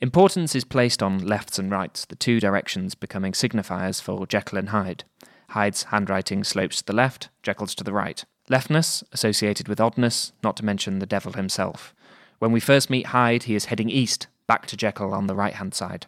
[0.00, 4.70] Importance is placed on lefts and rights, the two directions becoming signifiers for Jekyll and
[4.70, 5.04] Hyde.
[5.50, 8.24] Hyde's handwriting slopes to the left, Jekyll's to the right.
[8.48, 11.94] Leftness, associated with oddness, not to mention the devil himself.
[12.38, 15.54] When we first meet Hyde, he is heading east, back to Jekyll on the right
[15.54, 16.06] hand side.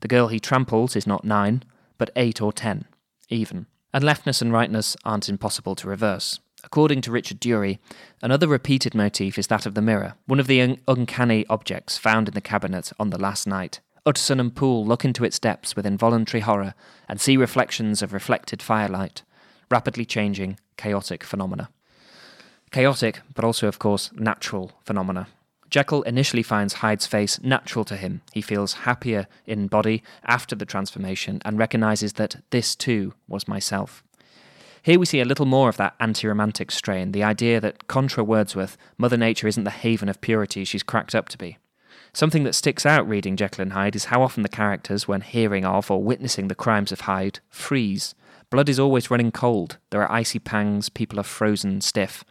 [0.00, 1.62] The girl he tramples is not nine,
[1.96, 2.86] but eight or ten,
[3.28, 6.40] even and leftness and rightness aren't impossible to reverse.
[6.64, 7.78] According to Richard Dury,
[8.22, 12.28] another repeated motif is that of the mirror, one of the un- uncanny objects found
[12.28, 13.80] in the cabinet on the last night.
[14.06, 16.74] Utterson and Poole look into its depths with involuntary horror
[17.08, 19.22] and see reflections of reflected firelight,
[19.70, 21.68] rapidly changing, chaotic phenomena.
[22.70, 25.28] Chaotic, but also, of course, natural phenomena.
[25.72, 28.20] Jekyll initially finds Hyde's face natural to him.
[28.34, 34.04] He feels happier in body after the transformation and recognizes that this too was myself.
[34.82, 38.22] Here we see a little more of that anti romantic strain, the idea that, contra
[38.22, 41.56] Wordsworth, Mother Nature isn't the haven of purity she's cracked up to be.
[42.12, 45.64] Something that sticks out reading Jekyll and Hyde is how often the characters, when hearing
[45.64, 48.14] of or witnessing the crimes of Hyde, freeze.
[48.50, 49.78] Blood is always running cold.
[49.88, 52.26] There are icy pangs, people are frozen stiff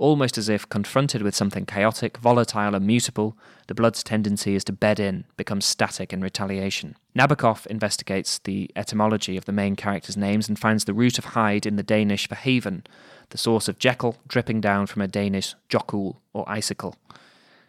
[0.00, 3.36] almost as if confronted with something chaotic, volatile, and mutable,
[3.66, 6.96] the blood's tendency is to bed in, become static in retaliation.
[7.14, 11.66] Nabokov investigates the etymology of the main characters' names and finds the root of Hyde
[11.66, 12.82] in the Danish for haven,
[13.28, 16.96] the source of Jekyll dripping down from a Danish jokul, or icicle.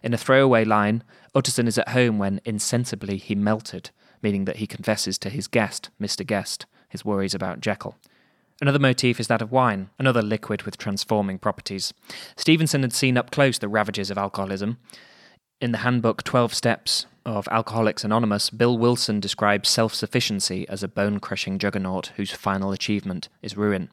[0.01, 1.03] In a throwaway line,
[1.35, 3.91] Utterson is at home when insensibly he melted,
[4.21, 6.25] meaning that he confesses to his guest, Mr.
[6.25, 7.97] Guest, his worries about Jekyll.
[8.61, 11.93] Another motif is that of wine, another liquid with transforming properties.
[12.37, 14.77] Stevenson had seen up close the ravages of alcoholism.
[15.59, 20.87] In the handbook 12 Steps of Alcoholics Anonymous, Bill Wilson describes self sufficiency as a
[20.87, 23.89] bone crushing juggernaut whose final achievement is ruin.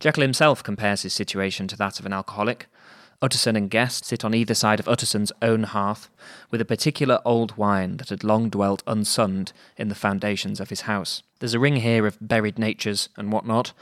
[0.00, 2.66] Jekyll himself compares his situation to that of an alcoholic.
[3.20, 6.08] Utterson and Guest sit on either side of Utterson's own hearth,
[6.50, 10.82] with a particular old wine that had long dwelt unsunned in the foundations of his
[10.82, 11.22] house.
[11.40, 13.72] There's a ring here of buried natures and whatnot,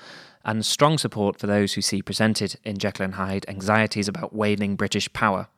[0.42, 4.74] and strong support for those who see presented in Jekyll and Hyde anxieties about waning
[4.74, 5.48] British power.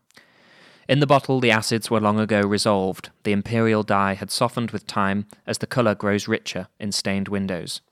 [0.89, 3.11] In the bottle, the acids were long ago resolved.
[3.23, 7.83] The imperial dye had softened with time as the colour grows richer in stained windows.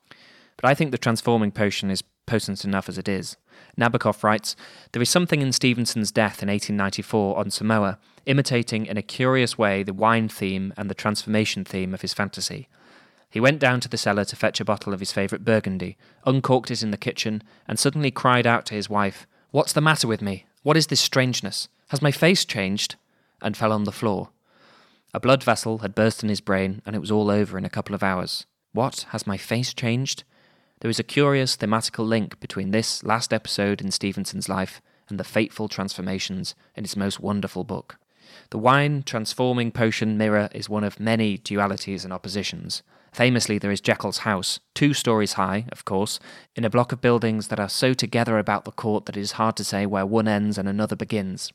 [0.56, 3.36] But I think the transforming potion is potent enough as it is.
[3.78, 4.56] Nabokov writes
[4.92, 9.82] There is something in Stevenson's death in 1894 on Samoa, imitating in a curious way
[9.82, 12.68] the wine theme and the transformation theme of his fantasy.
[13.30, 16.70] He went down to the cellar to fetch a bottle of his favourite Burgundy, uncorked
[16.70, 20.22] it in the kitchen, and suddenly cried out to his wife, What's the matter with
[20.22, 20.46] me?
[20.62, 21.68] What is this strangeness?
[21.88, 22.96] Has my face changed?
[23.42, 24.30] and fell on the floor.
[25.12, 27.70] A blood vessel had burst in his brain, and it was all over in a
[27.70, 28.46] couple of hours.
[28.72, 29.06] What?
[29.10, 30.24] Has my face changed?
[30.80, 35.24] There is a curious thematical link between this last episode in Stevenson's life and the
[35.24, 37.98] fateful transformations in his most wonderful book.
[38.50, 42.82] The wine transforming potion mirror is one of many dualities and oppositions.
[43.10, 46.20] Famously, there is Jekyll's house, two stories high, of course,
[46.54, 49.32] in a block of buildings that are so together about the court that it is
[49.32, 51.50] hard to say where one ends and another begins.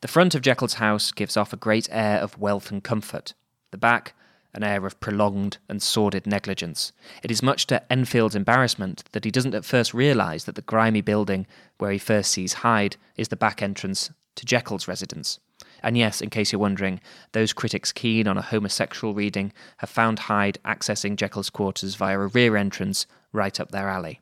[0.00, 3.34] The front of Jekyll's house gives off a great air of wealth and comfort.
[3.72, 4.14] The back,
[4.56, 6.92] an air of prolonged and sordid negligence.
[7.22, 11.00] It is much to Enfield's embarrassment that he doesn't at first realise that the grimy
[11.00, 11.46] building
[11.78, 15.38] where he first sees Hyde is the back entrance to Jekyll's residence.
[15.82, 17.00] And yes, in case you're wondering,
[17.32, 22.26] those critics keen on a homosexual reading have found Hyde accessing Jekyll's quarters via a
[22.26, 24.20] rear entrance right up their alley.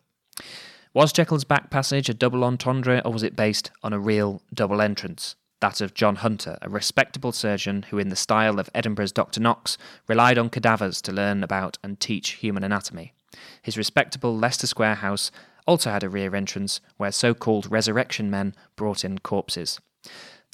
[0.93, 4.81] Was Jekyll's back passage a double entendre, or was it based on a real double
[4.81, 5.37] entrance?
[5.65, 9.41] That of John Hunter, a respectable surgeon who, in the style of Edinburgh's Dr.
[9.41, 13.15] Knox, relied on cadavers to learn about and teach human anatomy.
[13.63, 15.31] His respectable Leicester Square house
[15.67, 19.81] also had a rear entrance where so called resurrection men brought in corpses.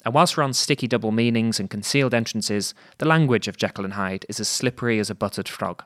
[0.05, 3.95] And whilst we're on sticky double meanings and concealed entrances, the language of Jekyll and
[3.95, 5.83] Hyde is as slippery as a buttered frog.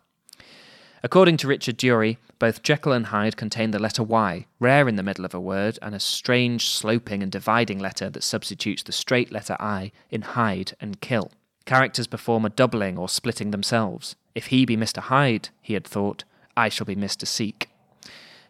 [1.04, 5.04] According to Richard Dury, both Jekyll and Hyde contain the letter Y, rare in the
[5.04, 9.32] middle of a word, and a strange, sloping, and dividing letter that substitutes the straight
[9.32, 11.32] letter I in hide and kill.
[11.66, 14.16] Characters perform a doubling or splitting themselves.
[14.36, 15.00] If he be Mr.
[15.00, 16.24] Hyde, he had thought,
[16.58, 17.26] I shall be Mr.
[17.26, 17.70] Seek.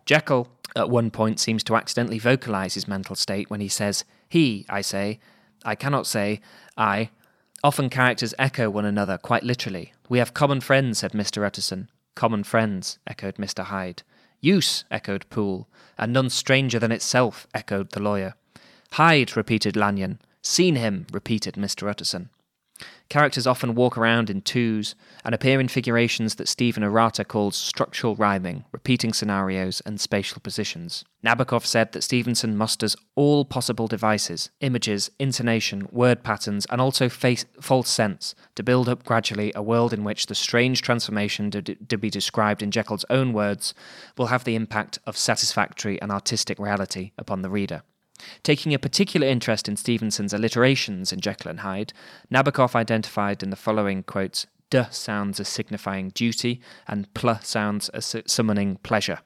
[0.06, 4.66] Jekyll, at one point, seems to accidentally vocalize his mental state when he says, He,
[4.70, 5.20] I say,
[5.64, 6.42] I cannot say,
[6.78, 7.10] I.
[7.64, 9.94] Often characters echo one another quite literally.
[10.08, 11.46] We have common friends, said Mr.
[11.46, 11.90] Utterson.
[12.16, 13.66] Common friends, echoed Mr.
[13.66, 14.02] Hyde.
[14.40, 15.68] Use, echoed Poole.
[15.98, 18.36] And none stranger than itself, echoed the lawyer.
[18.94, 20.20] Hyde, repeated Lanyon.
[20.42, 21.90] Seen him, repeated Mr.
[21.90, 22.30] Utterson.
[23.08, 28.16] Characters often walk around in twos and appear in figurations that Stephen Arata calls structural
[28.16, 31.06] rhyming, repeating scenarios, and spatial positions.
[31.24, 37.46] Nabokov said that Stevenson musters all possible devices, images, intonation, word patterns, and also face,
[37.62, 41.98] false sense to build up gradually a world in which the strange transformation to, to
[41.98, 43.74] be described in Jekyll's own words
[44.18, 47.84] will have the impact of satisfactory and artistic reality upon the reader.
[48.44, 51.94] Taking a particular interest in Stevenson's alliterations in Jekyll and Hyde,
[52.32, 58.16] Nabokov identified in the following quotes D sounds as signifying duty, and pl sounds as
[58.26, 59.20] summoning pleasure.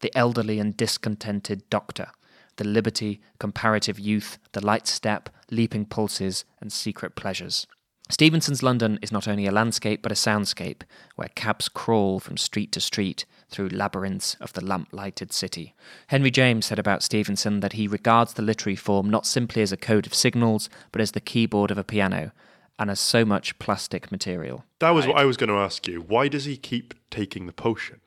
[0.00, 2.08] The elderly and discontented doctor,
[2.56, 7.66] the liberty, comparative youth, the light step, leaping pulses, and secret pleasures.
[8.10, 10.82] Stevenson's London is not only a landscape but a soundscape,
[11.16, 13.24] where cabs crawl from street to street
[13.54, 15.74] through labyrinths of the lamp lighted city.
[16.08, 19.76] Henry James said about Stevenson that he regards the literary form not simply as a
[19.76, 22.32] code of signals, but as the keyboard of a piano,
[22.80, 24.64] and as so much plastic material.
[24.80, 26.00] That was what I was going to ask you.
[26.00, 28.00] Why does he keep taking the potion?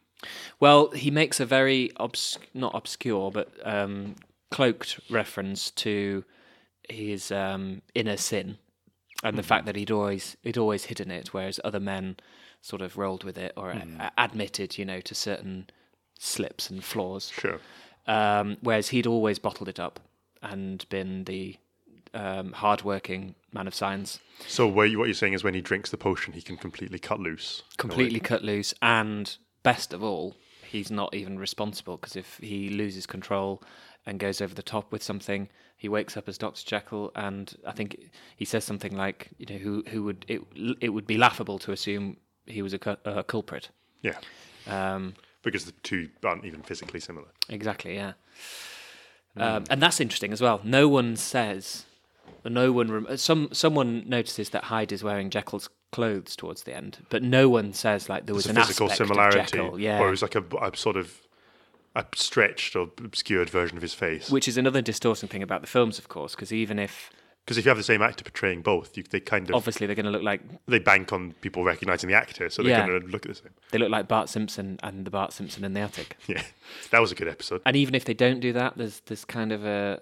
[0.60, 4.16] Well, he makes a very obs- not obscure but um,
[4.52, 6.26] cloaked reference to
[6.89, 8.58] his um, inner sin
[9.24, 12.18] and the fact that he'd always he'd always hidden it, whereas other men
[12.68, 14.11] sort of rolled with it or mm.
[14.18, 15.70] admitted, you know, to certain
[16.20, 17.30] slips and flaws.
[17.30, 17.59] Sure.
[18.07, 19.99] Um, whereas he'd always bottled it up
[20.41, 21.55] and been the
[22.13, 24.20] um, hard-working man of science.
[24.47, 27.63] So what you're saying is when he drinks the potion, he can completely cut loose.
[27.78, 30.36] Completely cut loose, and best of all,
[30.70, 33.63] he's not even responsible because if he loses control
[34.05, 37.72] and goes over the top with something, he wakes up as Doctor Jekyll, and I
[37.72, 37.97] think
[38.36, 40.41] he says something like, you know, who who would it
[40.82, 42.18] it would be laughable to assume
[42.48, 43.70] he was a, cu- a culprit.
[44.02, 44.18] Yeah.
[44.68, 47.28] Um, because the two aren't even physically similar.
[47.50, 47.95] Exactly.
[47.95, 48.14] Yeah.
[49.36, 50.62] Um, and that's interesting as well.
[50.64, 51.86] No one says,
[52.43, 52.91] no one.
[52.91, 57.48] Rem- some someone notices that Hyde is wearing Jekyll's clothes towards the end, but no
[57.48, 60.76] one says like there was an physical similarity, yeah, or it was like a, a
[60.76, 61.22] sort of
[61.95, 64.30] a stretched or obscured version of his face.
[64.30, 67.12] Which is another distorting thing about the films, of course, because even if
[67.48, 69.95] because if you have the same actor portraying both, you, they kind of obviously they're
[69.95, 72.86] going to look like they bank on people recognizing the actor, so they're Yeah.
[72.86, 73.52] going to look the same.
[73.72, 76.18] they look like Bart Simpson and the Bart Simpson in the attic.
[76.28, 76.43] Yeah,
[76.91, 77.62] that was a good episode.
[77.66, 80.02] And even if they don't do that, there's there's kind of a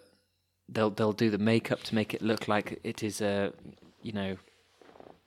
[0.67, 3.53] they'll they'll do the makeup to make it look like it is a
[4.01, 4.37] you know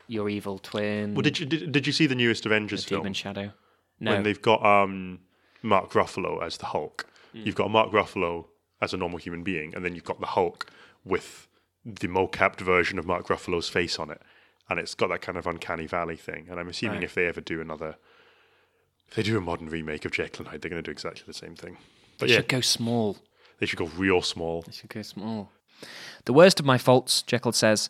[0.08, 1.14] your evil twin.
[1.14, 3.52] Well, did you did, did you see the newest Avengers the film demon shadow?
[4.00, 4.12] No.
[4.12, 5.20] when they've got um,
[5.62, 7.06] Mark Ruffalo as the Hulk?
[7.32, 8.46] You've got Mark Ruffalo
[8.80, 10.70] as a normal human being, and then you've got the Hulk
[11.04, 11.46] with
[11.84, 14.20] the mocapped version of Mark Ruffalo's face on it,
[14.68, 16.46] and it's got that kind of uncanny valley thing.
[16.50, 17.04] And I'm assuming Right.
[17.04, 17.96] if they ever do another,
[19.08, 21.22] if they do a modern remake of Jekyll and Hyde, they're going to do exactly
[21.26, 21.78] the same thing.
[22.18, 23.18] But They yeah, should go small.
[23.58, 24.62] they should go real small.
[24.62, 25.50] They should go small.
[26.24, 27.88] The worst of my faults, Jekyll says,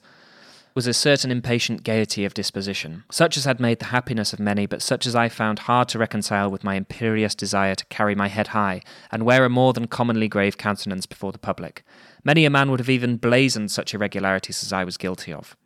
[0.75, 4.67] was a certain impatient gaiety of disposition, such as had made the happiness of many,
[4.67, 8.29] but such as I found hard to reconcile with my imperious desire to carry my
[8.29, 11.83] head high and wear a more than commonly grave countenance before the public.
[12.29, 15.57] Many a man would have even blazoned such irregularities as I was guilty of.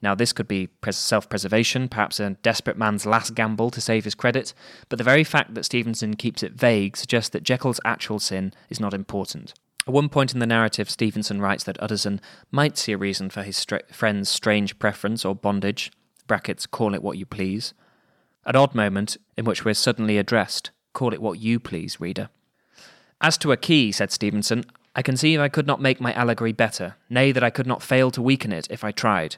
[0.00, 4.14] Now, this could be self preservation, perhaps a desperate man's last gamble to save his
[4.14, 4.54] credit,
[4.88, 8.78] but the very fact that Stevenson keeps it vague suggests that Jekyll's actual sin is
[8.78, 9.54] not important.
[9.88, 12.20] At one point in the narrative, Stevenson writes that Utterson
[12.52, 15.90] might see a reason for his friend's strange preference or bondage,
[16.28, 17.74] brackets, call it what you please.
[18.44, 22.28] An odd moment in which we're suddenly addressed, call it what you please, reader.
[23.20, 24.64] As to a key, said Stevenson,
[24.96, 28.10] I conceive I could not make my allegory better, nay, that I could not fail
[28.12, 29.36] to weaken it if I tried.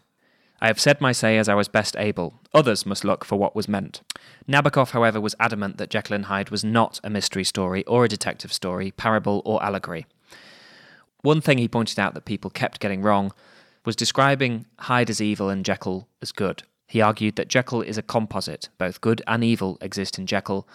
[0.60, 2.40] I have said my say as I was best able.
[2.54, 4.00] Others must look for what was meant.
[4.48, 8.08] Nabokov, however, was adamant that Jekyll and Hyde was not a mystery story or a
[8.08, 10.06] detective story, parable or allegory.
[11.22, 13.32] One thing he pointed out that people kept getting wrong
[13.84, 16.62] was describing Hyde as evil and Jekyll as good.
[16.86, 20.68] He argued that Jekyll is a composite, both good and evil exist in Jekyll.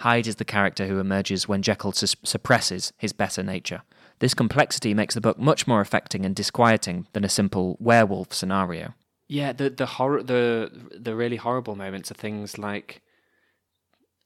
[0.00, 3.82] Hyde is the character who emerges when Jekyll suppresses his better nature.
[4.18, 8.94] This complexity makes the book much more affecting and disquieting than a simple werewolf scenario.
[9.28, 13.02] Yeah, the the horror the the really horrible moments are things like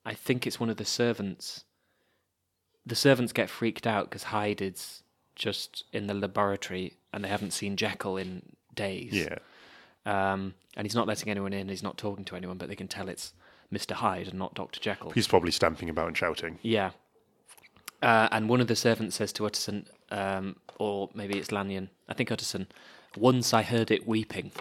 [0.05, 1.65] I think it's one of the servants.
[2.87, 5.03] The servants get freaked out because Hyde is
[5.35, 8.43] just in the laboratory and they haven't seen Jekyll in
[8.75, 9.13] days.
[9.13, 9.39] Yeah.
[10.07, 11.69] Um, and he's not letting anyone in.
[11.69, 13.33] He's not talking to anyone, but they can tell it's
[13.71, 15.11] Mister Hyde and not Doctor Jekyll.
[15.11, 16.59] He's probably stamping about and shouting.
[16.63, 16.91] Yeah.
[18.03, 22.15] Uh, and one of the servants says to Utterson, um, or maybe it's Lanyon, I
[22.15, 22.67] think Utterson,
[23.17, 24.53] once I heard it weeping.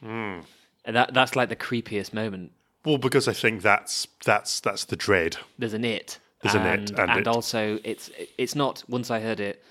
[0.00, 0.40] Hmm.
[0.84, 2.52] And that that's like the creepiest moment.
[2.84, 5.36] Well, because I think that's that's that's the dread.
[5.58, 6.18] There's an it.
[6.42, 9.62] There's an and, it, and it- also it's it's not once I heard it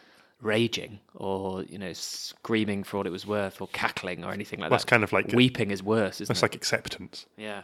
[0.41, 4.69] raging or you know screaming for all it was worth or cackling or anything like
[4.69, 4.89] That's that.
[4.89, 6.43] kind of like- weeping is worse, isn't That's it?
[6.45, 7.26] like acceptance.
[7.38, 7.61] yeah.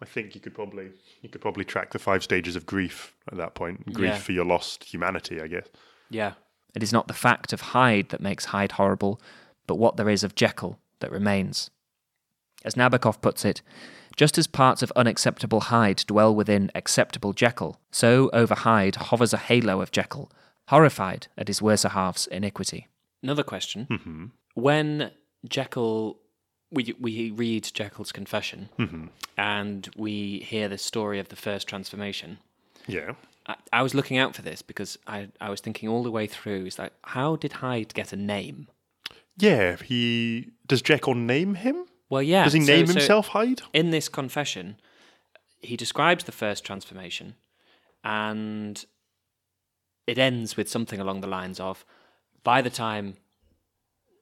[0.00, 0.90] I think you could probably
[1.22, 3.92] you could probably track the five stages of grief at that point.
[3.92, 4.18] Grief Yeah.
[4.18, 5.66] for your lost humanity, I guess.
[6.10, 6.34] Yeah.
[6.74, 9.20] It is not the fact of Hyde that makes Hyde horrible,
[9.66, 11.70] but what there is of Jekyll that remains.
[12.64, 13.62] As Nabokov puts it,
[14.16, 19.38] just as parts of unacceptable Hyde dwell within acceptable Jekyll, so over Hyde hovers a
[19.38, 20.30] halo of Jekyll,
[20.68, 22.88] horrified at his worser half's iniquity.
[23.22, 23.86] Another question.
[23.90, 24.26] Mm-hmm.
[24.54, 25.12] When
[25.48, 26.18] Jekyll,
[26.70, 29.06] we we read Jekyll's confession, Mm-hmm.
[29.36, 32.38] and we hear the story of the first transformation.
[32.88, 33.12] Yeah.
[33.46, 36.26] I, I was looking out for this because I, I was thinking all the way
[36.26, 36.66] through.
[36.66, 38.68] Is like, how did Hyde get a name?
[39.38, 41.84] Yeah, he does Jekyll name him?
[42.08, 42.44] Well, yeah.
[42.44, 43.62] Does he so- name so himself Hyde?
[43.72, 44.76] in this confession?
[45.60, 47.34] He describes the first transformation,
[48.04, 48.84] and
[50.06, 51.84] it ends with something along the lines of,
[52.44, 53.16] "By the time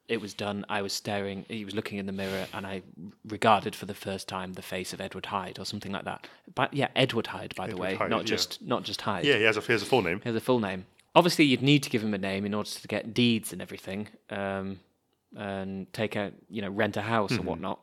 [0.09, 1.45] it was done, I was staring.
[1.49, 2.83] He was looking in the mirror, and I
[3.29, 6.75] regarded for the first time the face of Edward Hyde, or something like that." But
[6.75, 8.25] yeah, Edward Hyde, by the way, Hyde, not yeah.
[8.37, 9.25] just not just Hyde.
[9.25, 10.21] Yeah, he has a he has a full name.
[10.23, 10.87] He has a full name.
[11.15, 14.09] Obviously, you'd need to give him a name in order to get deeds and everything,
[14.31, 14.81] um,
[15.37, 17.41] and take a you know rent a house Mm-hmm.
[17.41, 17.81] or whatnot.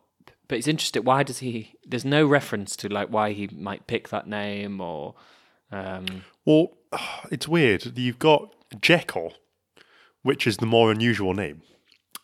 [0.47, 1.03] But it's interesting.
[1.05, 1.73] Why does he?
[1.87, 5.15] There's no reference to like why he might pick that name or.
[5.71, 6.73] Um, Well,
[7.31, 7.97] it's weird.
[7.97, 9.33] You've got Jekyll,
[10.21, 11.61] which is the more unusual name.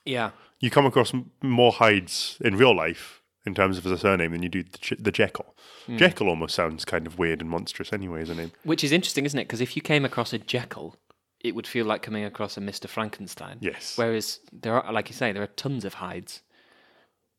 [0.07, 3.97] Yeah, You come across m- more Hydes in real life in terms of as a
[3.97, 5.55] surname than you do the, the Jekyll.
[5.85, 5.97] Hmm.
[5.97, 8.51] Jekyll almost sounds kind of weird and monstrous anyway as a name.
[8.63, 9.45] which is interesting, isn't it?
[9.45, 10.95] Because if you came across a Jekyll,
[11.39, 13.57] it would feel like coming across a Mister Frankenstein.
[13.61, 13.97] Yes.
[13.97, 16.41] Whereas there are, like you say, there are tons of Hydes.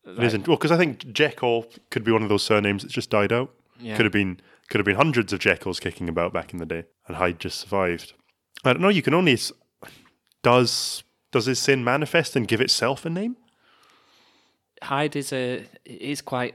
[0.06, 3.10] It isn't well because I think Jekyll could be one of those surnames that's just
[3.10, 3.50] died out.
[3.80, 3.96] Yeah.
[3.96, 4.40] Could have been
[4.70, 7.58] could have been hundreds of Jekylls kicking about back in the day, and Hyde just
[7.60, 8.14] survived.
[8.64, 8.88] I don't know.
[8.88, 9.36] You can only
[10.42, 13.36] does does his sin manifest and give itself a name?
[14.82, 16.54] Hyde is a is quite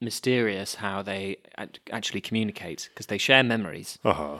[0.00, 1.36] mysterious how they
[1.90, 4.38] actually communicate because they share memories, Uh huh.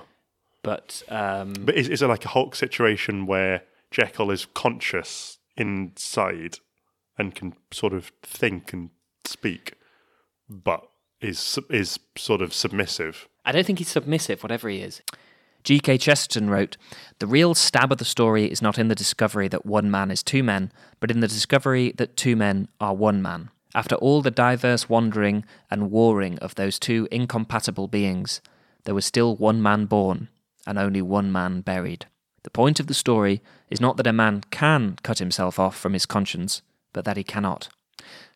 [0.62, 6.58] but um, But is, is it like a Hulk situation where Jekyll is conscious inside
[7.18, 8.90] and can sort of think and
[9.24, 9.74] speak,
[10.48, 10.86] but
[11.20, 13.28] is is sort of submissive?
[13.44, 15.02] I don't think he's submissive, whatever he is.
[15.64, 15.96] G.K.
[15.96, 16.76] Chesterton wrote,
[17.20, 20.22] The real stab of the story is not in the discovery that one man is
[20.22, 23.48] two men, but in the discovery that two men are one man.
[23.74, 28.42] After all the diverse wandering and warring of those two incompatible beings,
[28.84, 30.28] there was still one man born,
[30.66, 32.04] and only one man buried.
[32.42, 33.40] The point of the story
[33.70, 36.60] is not that a man can cut himself off from his conscience,
[36.92, 37.70] but that he cannot.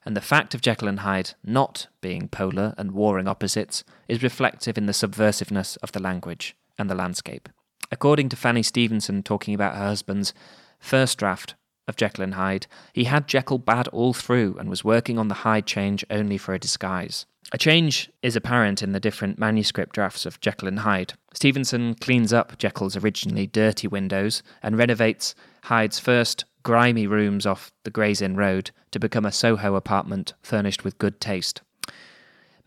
[0.03, 4.79] And the fact of Jekyll and Hyde not being polar and warring opposites is reflective
[4.79, 7.49] in the subversiveness of the language and the landscape.
[7.91, 10.35] According to Fanny Stevenson talking about her husband's
[10.79, 11.55] first draft
[11.87, 15.37] of Jekyll and Hyde, he had Jekyll bad all through and was working on the
[15.37, 17.25] Hyde change only for a disguise.
[17.51, 21.15] A change is apparent in the different manuscript drafts of Jekyll and Hyde.
[21.33, 27.91] Stevenson cleans up Jekyll's originally dirty windows and renovates Hyde's first grimy rooms off the
[27.91, 31.63] Gray's Inn Road to become a Soho apartment furnished with good taste.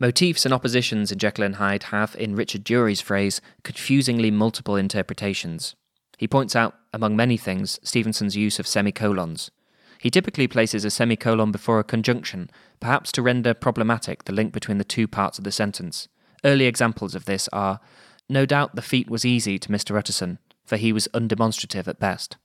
[0.01, 5.75] Motifs and oppositions in Jekyll and Hyde have, in Richard Dury's phrase, confusingly multiple interpretations.
[6.17, 9.51] He points out, among many things, Stevenson's use of semicolons.
[9.99, 12.49] He typically places a semicolon before a conjunction,
[12.79, 16.07] perhaps to render problematic the link between the two parts of the sentence.
[16.43, 17.79] Early examples of this are
[18.27, 19.95] No doubt the feat was easy to Mr.
[19.95, 22.37] Utterson, for he was undemonstrative at best.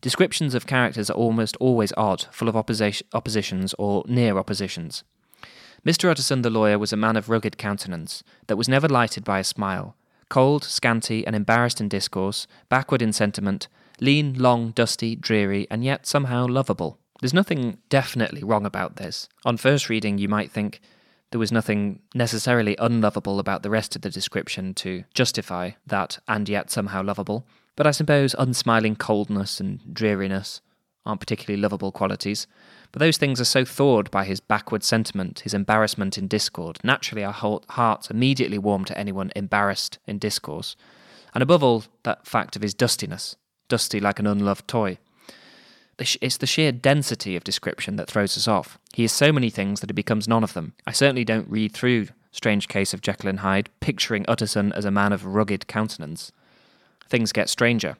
[0.00, 5.02] Descriptions of characters are almost always odd, full of opposi- oppositions or near oppositions.
[5.84, 6.10] Mr.
[6.10, 9.44] Utterson the lawyer was a man of rugged countenance, that was never lighted by a
[9.44, 9.94] smile,
[10.30, 13.68] cold, scanty, and embarrassed in discourse, backward in sentiment,
[14.00, 16.98] lean, long, dusty, dreary, and yet somehow lovable.
[17.20, 19.28] There's nothing definitely wrong about this.
[19.44, 20.80] On first reading, you might think
[21.30, 26.48] there was nothing necessarily unlovable about the rest of the description to justify that and
[26.48, 30.62] yet somehow lovable, but I suppose unsmiling coldness and dreariness
[31.06, 32.46] aren't particularly lovable qualities.
[32.92, 36.78] But those things are so thawed by his backward sentiment, his embarrassment in discord.
[36.84, 40.76] Naturally, our hearts immediately warm to anyone embarrassed in discourse.
[41.34, 43.36] And above all, that fact of his dustiness,
[43.68, 44.98] dusty like an unloved toy.
[45.98, 48.78] It's the sheer density of description that throws us off.
[48.94, 50.74] He is so many things that he becomes none of them.
[50.86, 54.90] I certainly don't read through Strange Case of Jekyll and Hyde, picturing Utterson as a
[54.90, 56.32] man of rugged countenance.
[57.08, 57.96] Things get stranger.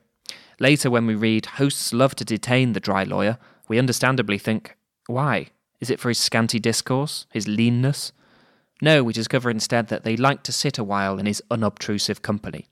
[0.60, 4.76] Later, when we read, hosts love to detain the dry lawyer, we understandably think,
[5.06, 5.48] why?
[5.80, 8.12] Is it for his scanty discourse, his leanness?
[8.80, 12.68] No, we discover instead that they like to sit a while in his unobtrusive company.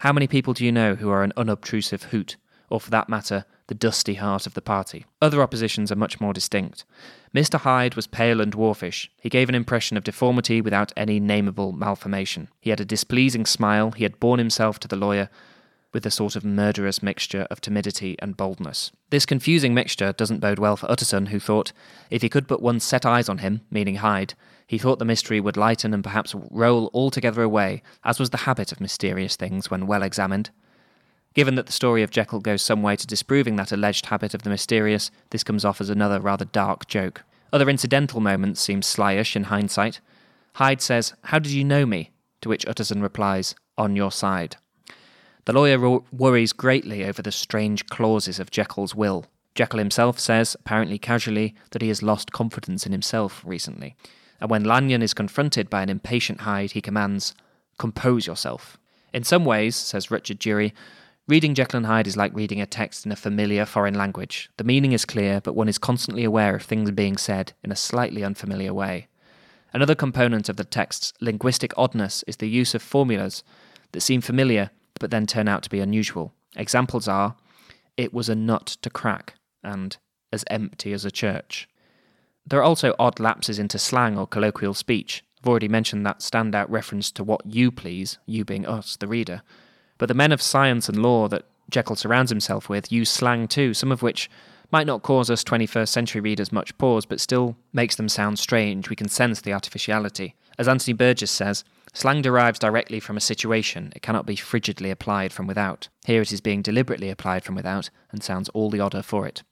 [0.00, 2.36] How many people do you know who are an unobtrusive hoot,
[2.68, 5.06] or for that matter, the dusty heart of the party?
[5.22, 6.84] Other oppositions are much more distinct.
[7.34, 7.58] Mr.
[7.58, 9.08] Hyde was pale and dwarfish.
[9.20, 12.48] He gave an impression of deformity without any nameable malformation.
[12.60, 13.92] He had a displeasing smile.
[13.92, 15.30] He had borne himself to the lawyer
[15.96, 18.92] with a sort of murderous mixture of timidity and boldness.
[19.08, 21.72] This confusing mixture doesn't bode well for Utterson, who thought
[22.10, 24.34] if he could but once set eyes on him, meaning Hyde,
[24.66, 28.72] he thought the mystery would lighten and perhaps roll altogether away, as was the habit
[28.72, 30.50] of mysterious things when well examined.
[31.32, 34.42] Given that the story of Jekyll goes some way to disproving that alleged habit of
[34.42, 37.22] the mysterious, this comes off as another rather dark joke.
[37.54, 40.00] Other incidental moments seem slyish in hindsight.
[40.56, 42.10] Hyde says, How did you know me?
[42.42, 44.58] To which Utterson replies, On your side.
[45.46, 49.26] The lawyer ro- worries greatly over the strange clauses of Jekyll's will.
[49.54, 53.94] Jekyll himself says, apparently casually, that he has lost confidence in himself recently.
[54.40, 57.32] And when Lanyon is confronted by an impatient Hyde, he commands,
[57.78, 58.76] Compose yourself.
[59.12, 60.72] In some ways, says Richard Dury,
[61.28, 64.50] reading Jekyll and Hyde is like reading a text in a familiar foreign language.
[64.56, 67.76] The meaning is clear, but one is constantly aware of things being said in a
[67.76, 69.06] slightly unfamiliar way.
[69.72, 73.44] Another component of the text's linguistic oddness is the use of formulas
[73.92, 76.32] that seem familiar but then turn out to be unusual.
[76.56, 77.36] Examples are
[77.96, 79.96] it was a nut to crack and
[80.32, 81.68] as empty as a church.
[82.46, 85.24] There are also odd lapses into slang or colloquial speech.
[85.40, 89.42] I've already mentioned that standout reference to what you please, you being us, the reader.
[89.98, 93.74] But the men of science and law that Jekyll surrounds himself with use slang too,
[93.74, 94.30] some of which
[94.70, 98.90] might not cause us 21st century readers much pause, but still makes them sound strange.
[98.90, 100.34] We can sense the artificiality.
[100.58, 101.64] As Anthony Burgess says,
[101.96, 105.88] Slang derives directly from a situation, it cannot be frigidly applied from without.
[106.04, 109.42] Here it is being deliberately applied from without, and sounds all the odder for it.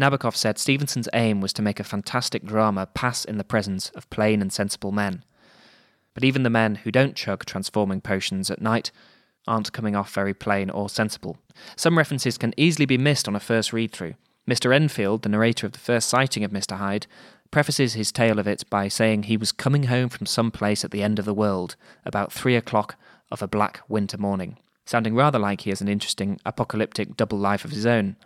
[0.00, 4.08] Nabokov said Stevenson's aim was to make a fantastic drama pass in the presence of
[4.08, 5.24] plain and sensible men.
[6.14, 8.92] But even the men who don't chug transforming potions at night
[9.48, 11.38] aren't coming off very plain or sensible.
[11.74, 14.14] Some references can easily be missed on a first read through.
[14.48, 14.72] Mr.
[14.72, 16.76] Enfield, the narrator of the first sighting of Mr.
[16.76, 17.08] Hyde,
[17.50, 20.90] prefaces his tale of it by saying he was coming home from some place at
[20.90, 22.96] the end of the world about three o'clock
[23.30, 27.64] of a black winter morning, sounding rather like he has an interesting apocalyptic double life
[27.64, 28.16] of his own.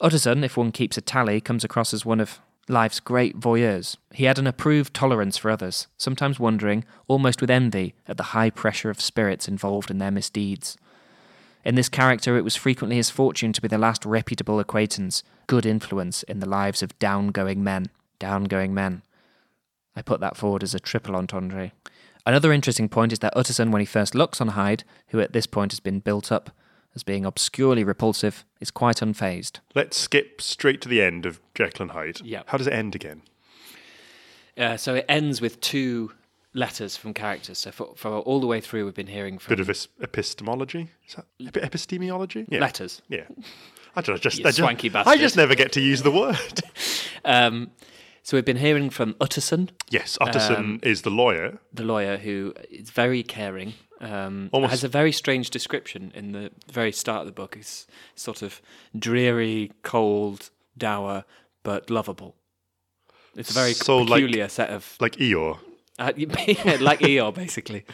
[0.00, 3.96] Utterson, if one keeps a tally, comes across as one of life's great voyeurs.
[4.12, 8.50] He had an approved tolerance for others, sometimes wondering, almost with envy, at the high
[8.50, 10.78] pressure of spirits involved in their misdeeds.
[11.64, 15.66] In this character, it was frequently his fortune to be the last reputable acquaintance, good
[15.66, 17.90] influence in the lives of down-going men.
[18.20, 19.02] Down-going men.
[19.96, 21.72] I put that forward as a triple entendre.
[22.24, 25.46] Another interesting point is that Utterson, when he first looks on Hyde, who at this
[25.46, 26.50] point has been built up
[26.94, 29.58] as being obscurely repulsive, is quite unfazed.
[29.74, 32.20] Let's skip straight to the end of Jekyll and Hyde.
[32.22, 32.42] Yeah.
[32.46, 33.22] How does it end again?
[34.56, 36.12] Uh, so it ends with two
[36.52, 37.58] letters from characters.
[37.58, 40.88] So for, for all the way through, we've been hearing from Bit of epistemology?
[41.08, 42.46] Is that epi- epistemology?
[42.48, 42.60] Yeah.
[42.60, 43.00] letters.
[43.08, 43.24] Yeah.
[43.96, 44.18] I don't know.
[44.20, 46.36] Just, You I, just swanky I just never get to use the word.
[47.22, 47.70] Um,
[48.22, 51.58] so we've been hearing from Utterson, yes, Utterson Um, is the lawyer.
[51.72, 53.74] the lawyer, who is very caring.
[54.00, 57.56] Um, Almost- has a very strange description in the very start of the book.
[57.58, 58.62] It's sort of
[58.98, 61.24] dreary, cold, dour,
[61.62, 62.34] but lovable.
[63.36, 65.58] It's a very So, like- peculiar set of Like Eeyore.
[65.98, 67.84] Uh, yeah, like Eeyore, basically.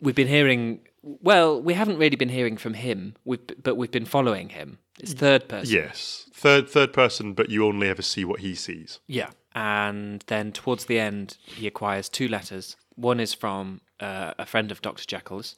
[0.00, 0.80] We've been hearing.
[1.02, 4.78] Well, we haven't really been hearing from him, we've, but we've been following him.
[5.00, 5.74] It's third person.
[5.74, 6.25] Yes.
[6.36, 9.00] Third third person, but you only ever see what he sees.
[9.06, 9.30] Yeah.
[9.54, 12.76] And then towards the end, he acquires two letters.
[12.94, 15.06] One is from uh, a friend of Dr.
[15.06, 15.56] Jekyll's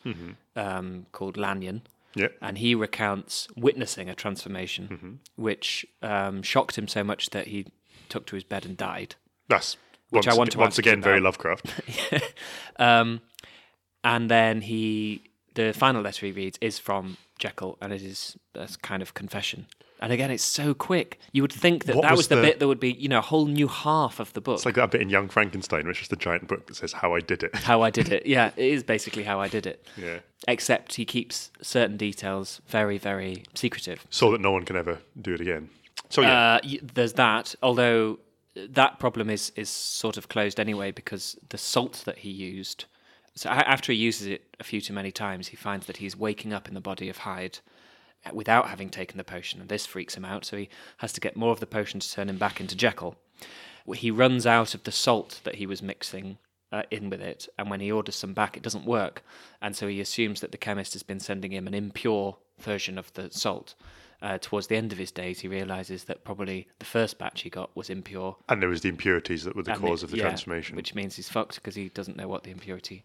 [0.55, 1.83] um, called Lanyon.
[2.14, 2.29] Yeah.
[2.41, 7.66] And he recounts witnessing a transformation, which um, shocked him so much that he
[8.09, 9.16] took to his bed and died.
[9.49, 9.76] That's
[10.11, 11.18] Which once, I want to once again very.
[11.20, 11.74] Lovecraft.
[12.76, 13.22] Um,
[14.05, 15.22] and then he,
[15.55, 19.66] the final letter he reads is from Jekyll, and it is a kind of confession.
[20.01, 21.18] And again, it's so quick.
[21.32, 23.09] You would think that What that was was, the, the- bit that would be, you
[23.09, 24.57] know, a whole new half of the book.
[24.59, 27.14] It's like that bit in Young Frankenstein, which is the giant book that says how
[27.14, 27.55] I did it.
[27.57, 28.24] how I did it.
[28.26, 29.84] Yeah, it is basically how I did it.
[29.97, 30.18] yeah.
[30.47, 34.07] Except he keeps certain details very, very secretive.
[34.11, 35.68] So that no one can ever do it again.
[36.11, 36.55] So yeah.
[36.55, 38.20] Uh, y- there's that, although
[38.55, 42.84] that problem is is sort of closed anyway because the salt that he used.
[43.39, 46.53] So after he uses it a few too many times, he finds that he's waking
[46.53, 47.61] up in the body of Hyde
[48.26, 50.45] uh, without having taken the potion, and this freaks him out.
[50.45, 53.14] So he has to get more of the potion to turn him back into Jekyll.
[53.95, 56.39] He runs out of the salt that he was mixing
[56.72, 59.22] uh, in with it, and when he orders some back, it doesn't work,
[59.62, 63.12] and so he assumes that the chemist has been sending him an impure version of
[63.14, 63.76] the salt.
[64.21, 67.51] Uh, towards the end of his days, he realizes that probably the first batch he
[67.51, 68.37] got was impure.
[68.49, 70.75] and there was the impurities that were the and cause it- of the yeah, transformation,
[70.75, 73.05] which, means he's fucked because he doesn't know what the impurity.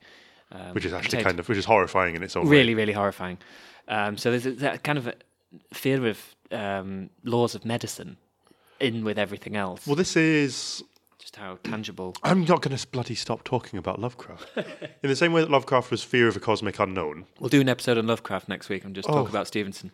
[0.51, 1.25] Um, which is actually contained.
[1.25, 2.51] kind of which is horrifying in its own way.
[2.57, 3.37] really, really horrifying.
[3.87, 5.13] Um, so there's a- that kind of a
[5.73, 6.19] fear of
[6.51, 8.17] um, laws of medicine
[8.79, 9.85] in with everything else.
[9.85, 10.83] Well, this is.
[11.19, 12.15] just how tangible.
[12.23, 14.49] I'm not going to bloody stop talking about Lovecraft.
[15.03, 17.25] in the same way that Lovecraft was fear of a cosmic unknown.
[17.39, 19.29] We'll do an episode on Lovecraft next week and just talk Oh.
[19.29, 19.91] about Stevenson.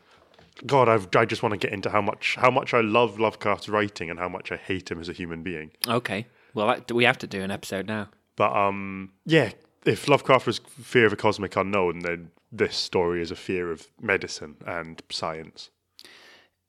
[0.66, 3.70] God, I've, I just want to get into how much how much I love Lovecraft's
[3.70, 5.72] writing and how much I hate him as a human being.
[5.88, 6.26] Okay.
[6.54, 8.10] Well, that- we have to do an episode now.
[8.36, 9.52] But um, yeah,
[9.86, 13.88] if Lovecraft was fear of a cosmic unknown, then this story is a fear of
[14.02, 15.70] medicine and science.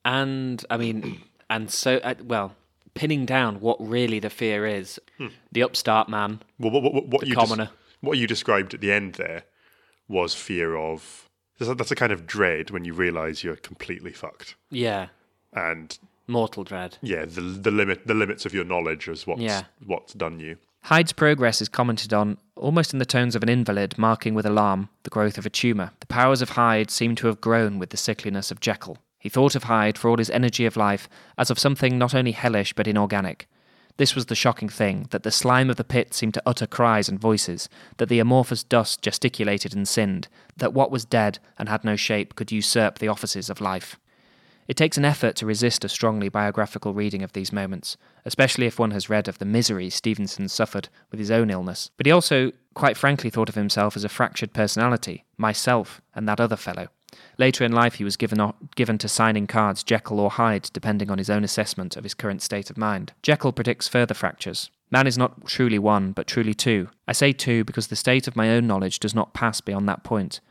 [0.03, 2.55] And I mean, and so uh, well,
[2.93, 4.99] pinning down what really the fear is.
[5.51, 6.41] The upstart man.
[6.59, 7.69] Well, what, what, what you commoner.
[8.01, 9.43] what you described at the end there
[10.07, 11.29] was fear of
[11.59, 15.07] that's a, kind of dread when you realise you're completely fucked, Yeah.
[15.53, 15.97] and
[16.27, 16.97] Mortal dread.
[17.01, 19.63] yeah, the the limit the limits of your knowledge is what's Yeah.
[19.85, 20.57] what's done you.
[20.85, 24.89] Hyde's progress is commented on almost in the tones of an invalid marking with alarm
[25.03, 25.91] the growth of a tumour.
[25.99, 28.97] The powers of Hyde seem to have grown with the sickliness of Jekyll.
[29.19, 32.31] He thought of Hyde, for all his energy of life, as of something not only
[32.31, 33.47] hellish but inorganic.
[33.97, 37.09] This was the shocking thing that the slime of the pit seemed to utter cries
[37.09, 40.27] and voices, that the amorphous dust gesticulated and sinned,
[40.57, 43.97] that what was dead and had no shape could usurp the offices of life.
[44.67, 48.79] It takes an effort to resist a strongly biographical reading of these moments, especially if
[48.79, 51.91] one has read of the misery Stevenson suffered with his own illness.
[51.97, 56.39] But he also, quite frankly, thought of himself as a fractured personality, myself and that
[56.39, 56.87] other fellow.
[57.37, 61.17] Later in life, he was given, given to signing cards Jekyll or Hyde, depending on
[61.17, 63.13] his own assessment of his current state of mind.
[63.21, 64.69] Jekyll predicts further fractures.
[64.91, 66.89] Man is not truly one, but truly two.
[67.07, 70.03] I say two because the state of my own knowledge does not pass beyond that
[70.03, 70.41] point.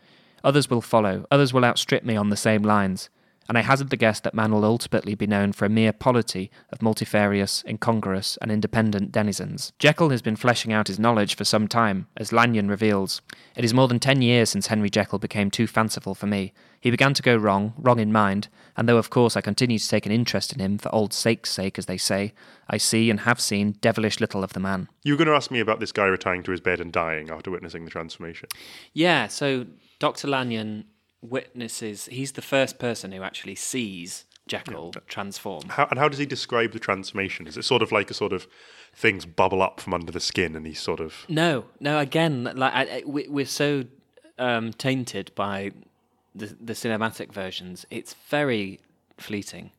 [0.43, 3.11] Others will follow, others will outstrip me on the same lines,
[3.49, 6.51] and I hazard the guess that man will ultimately be known for a mere polity
[6.71, 9.73] of multifarious, incongruous, and independent denizens.
[9.79, 13.23] Jekyll has been fleshing out his knowledge for some time, as Lanyon reveals.
[13.57, 16.53] It is more than ten years since Henry Jekyll became too fanciful for me.
[16.81, 19.89] He began to go wrong, wrong in mind, and though of course I continue to
[19.89, 22.33] take an interest in him for old sake's sake, as they say,
[22.69, 24.89] I see and have seen devilish little of the man.
[25.03, 27.31] You were going to ask me about this guy retiring to his bed and dying
[27.31, 28.49] after witnessing the transformation.
[28.93, 29.27] Yeah.
[29.27, 29.67] So
[29.99, 30.29] Dr.
[30.29, 30.85] Lanyon
[31.23, 32.07] witnesses.
[32.07, 35.69] He's the first person who actually sees Jekyll transform.
[35.69, 37.47] How, and how does he describe the transformation?
[37.47, 38.47] Is it sort of like a sort of
[38.95, 41.99] things bubble up from under the skin, and he's sort of No, no.
[41.99, 43.85] Again, like I, I, we, we're so
[44.39, 45.71] um, tainted by
[46.35, 47.87] the the cinematic versions.
[47.91, 48.81] It's very
[49.19, 49.71] fleeting.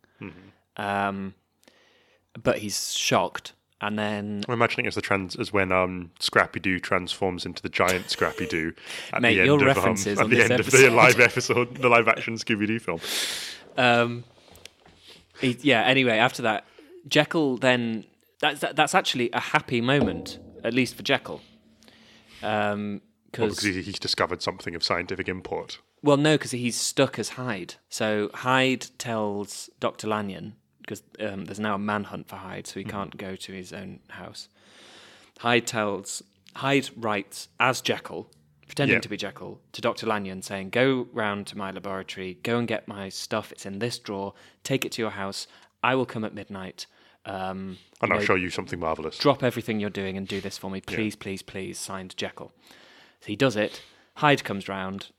[0.78, 1.34] Um,
[2.42, 3.52] but he's shocked,
[3.82, 7.70] and then I'm imagining as the trans as when um, Scrappy Doo transforms into the
[7.70, 8.74] giant Scrappy Doo
[9.14, 12.08] at Mate, the end of um, at the end of the live episode, the live
[12.08, 13.00] action Scooby Doo film.
[13.78, 14.24] Um,
[15.40, 15.82] he, yeah.
[15.82, 16.66] Anyway, after that,
[17.08, 18.06] Jekyll then
[18.40, 21.42] that's that, that's actually a happy moment, at least for Jekyll.
[22.44, 23.02] Um,
[23.38, 25.80] Well, because because he, he's discovered something of scientific import.
[26.04, 27.76] well, no, because he's stuck as Hyde.
[27.90, 32.84] So Hyde tells Doctor Lanyon because um, there's now a manhunt for Hyde, so he
[32.84, 34.50] can't go to his own house.
[35.40, 36.22] Hyde tells
[36.56, 38.30] Hyde writes as Jekyll,
[38.68, 39.02] pretending Yeah.
[39.02, 42.88] to be Jekyll, to Doctor Lanyon, saying, "Go round to my laboratory, go and get
[42.88, 43.52] my stuff.
[43.52, 44.34] It's in this drawer.
[44.64, 45.48] Take it to your house.
[45.84, 46.86] I will come at midnight."
[47.26, 49.18] Um, And I'll know, show you something marvelous.
[49.20, 51.78] drop everything you're doing and do this for me, please, please, please.
[51.78, 52.52] Signed Jekyll.
[53.20, 53.82] So he does it.
[54.16, 55.10] Hyde comes round.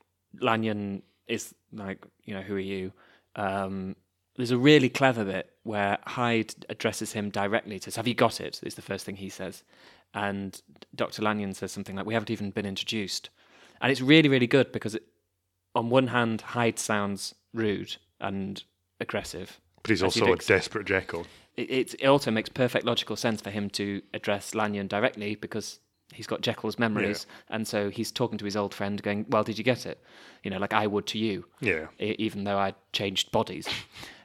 [0.40, 2.92] Lanyon is like, you know, who are you?
[3.36, 3.94] Um,
[4.36, 7.78] there's a really clever bit where Hyde addresses him directly.
[7.78, 9.62] Says, "Have you got it?" Is the first thing he says,
[10.14, 10.60] and
[10.94, 13.30] Doctor Lanyon says something like, "We haven't even been introduced,"
[13.80, 15.04] and it's really, really good because, it,
[15.74, 18.62] on one hand, Hyde sounds rude and
[19.00, 21.26] aggressive, But he's also a desperate Jekyll.
[21.56, 25.80] it, it, also makes perfect logical sense for him to address Lanyon directly because
[26.14, 29.58] he's got Jekyll's memories, and so he's talking to his old friend, going, "Well, did
[29.58, 30.02] you get it?
[30.42, 31.88] You know, like I would to you, Yeah.
[31.98, 33.68] even though I changed bodies."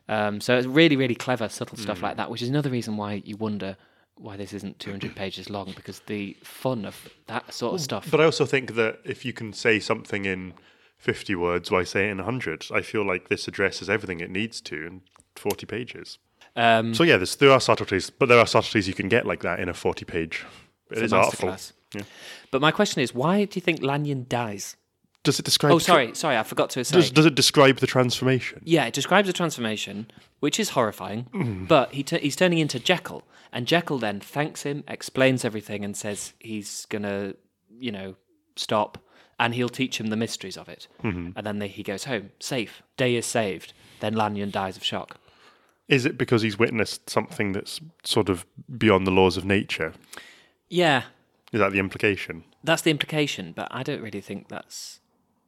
[0.09, 3.21] Um, so it's really, really clever, subtle stuff like that, which is another reason why
[3.25, 3.75] you wonder
[4.15, 8.09] why this isn't 200 pages long because the fun of that sort of stuff.
[8.09, 10.53] But I also think that if you can say something in
[10.97, 12.67] 50 words, why say it in 100?
[12.73, 15.01] I feel like this addresses everything it needs to in
[15.35, 16.17] 40 pages.
[16.55, 19.59] Um, So, yeah, there are subtleties, but there are subtleties you can get like that
[19.59, 20.45] in a 40 page.
[20.89, 21.55] It it's artful.
[21.93, 22.01] Yeah.
[22.51, 24.75] But my question is, why do you think Lanyon dies?
[25.23, 25.73] Does it describe?
[25.73, 26.95] Oh, sorry, sorry, I forgot to say.
[26.95, 28.61] Does, does it describe the transformation?
[28.63, 30.09] Yeah, it describes the transformation,
[30.39, 31.25] which is horrifying.
[31.33, 31.67] Mm.
[31.67, 35.97] But he t- he's turning into Jekyll, and Jekyll then thanks him, explains everything, and
[35.97, 37.33] says he's gonna,
[37.77, 38.15] you know,
[38.55, 38.97] stop,
[39.39, 40.87] and he'll teach him the mysteries of it.
[41.03, 41.31] Mm-hmm.
[41.35, 42.81] And then they, he goes home, safe.
[42.95, 43.73] Day is saved.
[43.99, 45.19] Then Lanyon dies of shock.
[45.89, 48.45] Is it because he's witnessed something that's sort of
[48.77, 49.93] beyond the laws of nature?
[50.69, 51.03] Yeah,
[51.51, 52.43] Is that the implication?
[52.63, 54.99] that's the implication, but I don't really think that's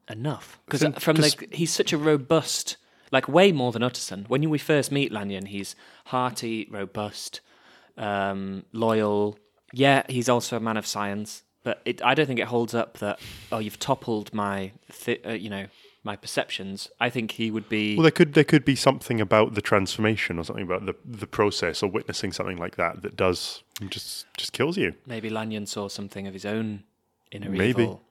[0.09, 2.77] enough because Think- from the he's such a robust,
[3.11, 4.25] like way more than Utterson.
[4.27, 7.41] When we first meet Lanyon, he's hearty, robust,
[7.97, 9.37] um, loyal.
[9.73, 12.97] Yeah, he's also a man of science, but it, I don't think it holds up
[12.99, 13.19] that
[13.51, 15.67] oh you've toppled my th- uh, you know
[16.03, 16.89] my perceptions.
[16.99, 20.39] I think he would be Well, there could there could be something about the transformation
[20.39, 24.53] or something about the the process or witnessing something like that that does just just
[24.53, 24.95] kills you.
[25.05, 26.83] maybe Lanyon saw something of his own
[27.31, 27.83] inner Maybe.
[27.83, 28.01] evil.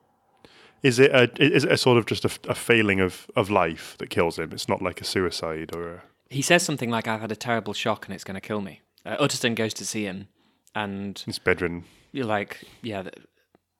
[0.83, 3.97] Is it a is it a sort of just a, a failing of of life
[3.99, 4.53] that kills him?
[4.53, 7.73] It's not like a suicide or a, He says something like, "I've had a terrible
[7.75, 10.29] shock and it's going to kill me." Uh, Utterson goes to see him,
[10.75, 11.85] and it's bedridden.
[12.13, 13.05] you're like, yeah,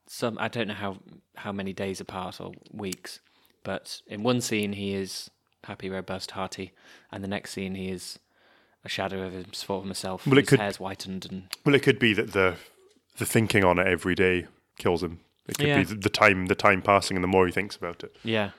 [0.07, 0.97] some I don't know how
[1.35, 3.19] how many days apart or weeks,
[3.63, 5.29] but in one scene he is
[5.65, 6.73] happy, robust, hearty,
[7.11, 8.19] and the next scene he is
[8.83, 10.25] a shadow of his former self.
[10.25, 12.55] Well, it his could- hair's whitened, and Well, it could be that the
[13.17, 14.47] the thinking on it every day
[14.77, 15.19] kills him.
[15.49, 15.77] It could Yeah.
[15.83, 18.15] be the, time the time passing and the more he thinks about it.
[18.23, 18.51] yeah,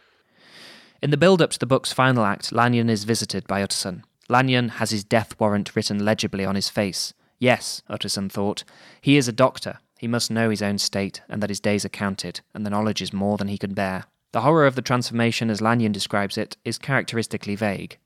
[1.02, 4.04] In the build up to the book's final act, Lanyon is visited by Utterson.
[4.28, 7.14] Lanyon has his death warrant written legibly on his face.
[7.38, 8.64] Yes, Utterson thought,
[9.00, 9.78] he is a doctor.
[9.98, 13.00] He must know his own state, and that his days are counted, and the knowledge
[13.02, 14.04] is more than he can bear.
[14.32, 17.98] The horror of the transformation, as Lanyon describes it, is characteristically vague.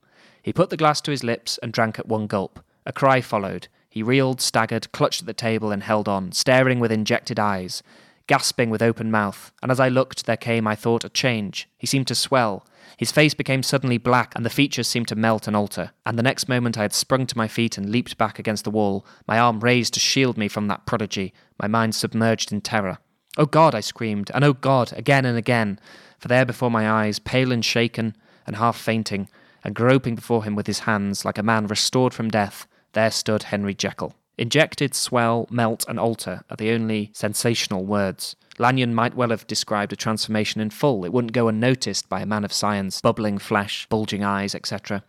[0.42, 2.60] He put the glass to his lips and drank at one gulp.
[2.86, 3.68] A cry followed.
[3.90, 7.82] He reeled, staggered, clutched at the table, and held on, staring with injected eyes,
[8.26, 9.52] gasping with open mouth.
[9.62, 11.68] And as I looked, there came, I thought, a change.
[11.76, 12.66] He seemed to swell.
[12.96, 15.90] His face became suddenly black, and the features seemed to melt and alter.
[16.06, 18.70] And the next moment I had sprung to my feet and leaped back against the
[18.70, 22.98] wall, my arm raised to shield me from that prodigy, my mind submerged in terror.
[23.36, 25.80] Oh God, I screamed, and oh God, again and again,
[26.18, 28.16] for there before my eyes, pale and shaken,
[28.46, 29.28] and half fainting,
[29.64, 33.44] and groping before him with his hands, like a man restored from death, there stood
[33.44, 34.14] Henry Jekyll.
[34.36, 38.36] Injected, swell, melt, and alter are the only sensational words.
[38.58, 41.04] Lanyon might well have described a transformation in full.
[41.04, 45.02] It wouldn't go unnoticed by a man of science, bubbling flesh, bulging eyes, etc.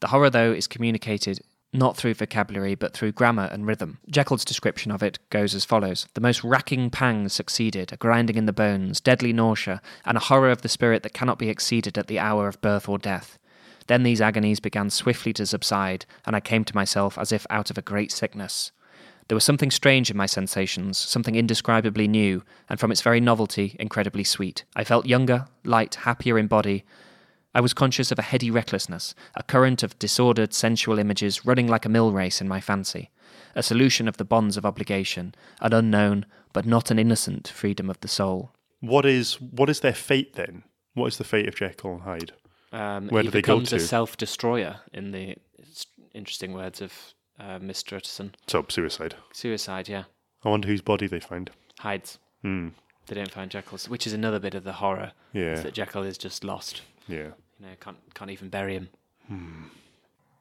[0.00, 1.40] The horror, though, is communicated
[1.72, 3.98] not through vocabulary, but through grammar and rhythm.
[4.08, 8.46] Jekyll's description of it goes as follows The most racking pangs succeeded, a grinding in
[8.46, 12.06] the bones, deadly nausea, and a horror of the spirit that cannot be exceeded at
[12.06, 13.37] the hour of birth or death.
[13.88, 17.70] Then these agonies began swiftly to subside, and I came to myself as if out
[17.70, 18.70] of a great sickness.
[19.28, 23.76] There was something strange in my sensations, something indescribably new, and from its very novelty,
[23.78, 24.64] incredibly sweet.
[24.76, 26.84] I felt younger, light, happier in body.
[27.54, 31.84] I was conscious of a heady recklessness, a current of disordered sensual images running like
[31.84, 33.10] a mill race in my fancy,
[33.54, 38.00] a solution of the bonds of obligation, an unknown, but not an innocent, freedom of
[38.00, 38.52] the soul.
[38.80, 40.62] What is what is their fate then?
[40.94, 42.32] What is the fate of Jekyll and Hyde?
[42.72, 45.36] Um, Where he do they go becomes a self-destroyer, in the
[46.14, 46.92] interesting words of
[47.38, 47.96] uh, Mr.
[47.96, 48.34] Utterson.
[48.46, 49.14] So suicide.
[49.32, 50.04] Suicide, yeah.
[50.44, 51.50] I wonder whose body they find.
[51.78, 52.18] Hyde's.
[52.42, 52.68] Hmm.
[53.06, 55.12] They don't find Jekyll's, which is another bit of the horror.
[55.32, 55.52] Yeah.
[55.52, 56.82] Is that Jekyll is just lost.
[57.06, 57.28] Yeah.
[57.58, 59.70] You know, can't can't even bury him.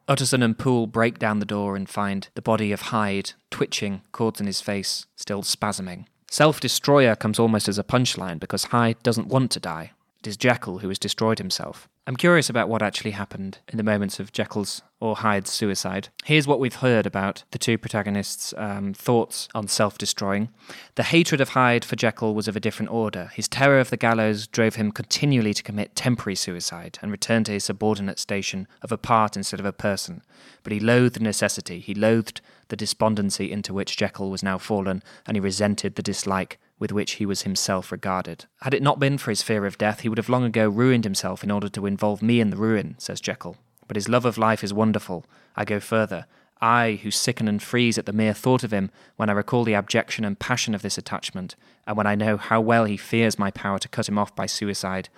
[0.08, 4.40] Utterson and Poole break down the door and find the body of Hyde, twitching, cords
[4.40, 6.06] in his face, still spasming.
[6.30, 9.92] Self destroyer comes almost as a punchline because Hyde doesn't want to die.
[10.20, 11.88] It is Jekyll who has destroyed himself.
[12.08, 16.08] I'm curious about what actually happened in the moments of Jekyll's or Hyde's suicide.
[16.24, 20.48] Here's what we've heard about the two protagonists' um, thoughts on self destroying.
[20.96, 23.30] The hatred of Hyde for Jekyll was of a different order.
[23.34, 27.52] His terror of the gallows drove him continually to commit temporary suicide and return to
[27.52, 30.22] his subordinate station of a part instead of a person.
[30.64, 32.40] But he loathed necessity, he loathed
[32.70, 37.14] the despondency into which Jekyll was now fallen, and he resented the dislike with which
[37.14, 38.46] he was himself regarded.
[38.62, 41.04] Had it not been for his fear of death, he would have long ago ruined
[41.04, 43.58] himself in order to involve me in the ruin, says Jekyll.
[43.88, 45.26] But his love of life is wonderful.
[45.56, 46.26] I go further.
[46.62, 49.76] I, who sicken and freeze at the mere thought of him, when I recall the
[49.76, 51.56] abjection and passion of this attachment,
[51.86, 54.46] and when I know how well he fears my power to cut him off by
[54.48, 55.10] suicide,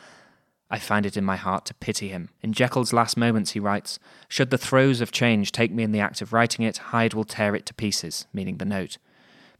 [0.69, 2.29] I find it in my heart to pity him.
[2.41, 5.99] In Jekyll's last moments, he writes, Should the throes of change take me in the
[5.99, 8.97] act of writing it, Hyde will tear it to pieces, meaning the note.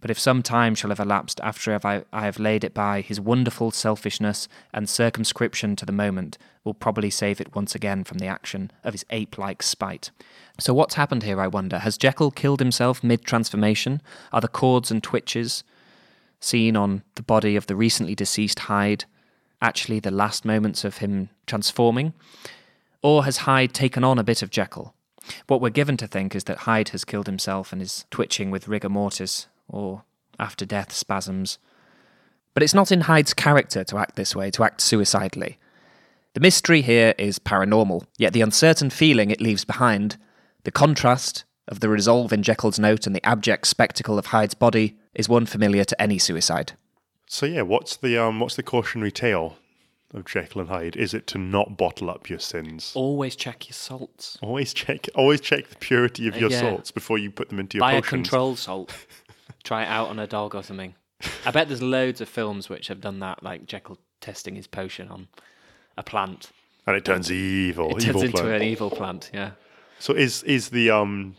[0.02, 3.72] But if some time shall have elapsed after I have laid it by, his wonderful
[3.72, 8.72] selfishness and circumscription to the moment will probably save it once again from the action
[8.84, 10.12] of his ape like spite.
[10.58, 11.80] So, what's happened here, I wonder?
[11.80, 14.02] Has Jekyll killed himself mid transformation?
[14.32, 15.64] Are the cords and twitches
[16.40, 19.06] seen on the body of the recently deceased Hyde
[19.62, 22.14] actually the last moments of him transforming?
[23.02, 24.94] Or has Hyde taken on a bit of Jekyll?
[25.48, 28.70] What we're given to think is that Hyde has killed himself and is twitching with
[28.70, 30.04] rigor mortis or
[30.40, 31.58] after death spasms.
[32.54, 35.58] But it's not in Hyde's character to act this way, to act suicidally.
[36.34, 40.18] The mystery here is paranormal, yet the uncertain feeling it leaves behind,
[40.64, 44.96] the contrast of the resolve in Jekyll's note and the abject spectacle of Hyde's body,
[45.16, 46.74] is one familiar to any suicide.
[47.28, 49.58] So yeah, what's the um what's the cautionary tale
[50.14, 50.96] of Jekyll and Hyde?
[50.96, 52.92] Is it to not bottle up your sins?
[52.96, 54.38] Always check your salts.
[54.42, 56.60] Always check always check the purity of your Yeah.
[56.62, 58.10] salts before you put them into your Buy a potions.
[58.30, 58.94] control salt.
[59.64, 60.96] Try it out on a dog or something.
[61.46, 65.10] I bet there's loads of films which have done that, like Jekyll testing his potion
[65.10, 65.28] on
[65.98, 66.52] a plant.
[66.88, 67.90] and it turns evil.
[67.98, 68.50] It turns evil into plant.
[68.56, 69.30] an evil plant.
[69.34, 69.52] Yeah.
[70.00, 71.36] So is is the um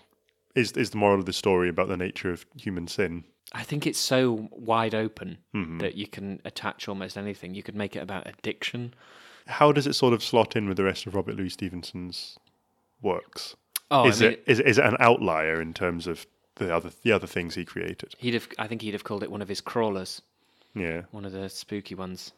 [0.55, 3.25] is is the moral of the story about the nature of human sin?
[3.53, 5.79] I think it's so wide open Mm-hmm.
[5.79, 7.55] that you can attach almost anything.
[7.55, 8.95] You could make it about addiction.
[9.47, 12.39] How does it sort of slot in with the rest of Robert Louis Stevenson's
[13.03, 13.57] works?
[13.91, 16.27] Oh, is I mean, it is, is it an outlier in terms of
[16.61, 18.15] the other the other things he created?
[18.19, 18.49] he'd have.
[18.59, 20.23] I think he'd have called it one of his crawlers,
[20.75, 22.33] Yeah, one of the spooky ones.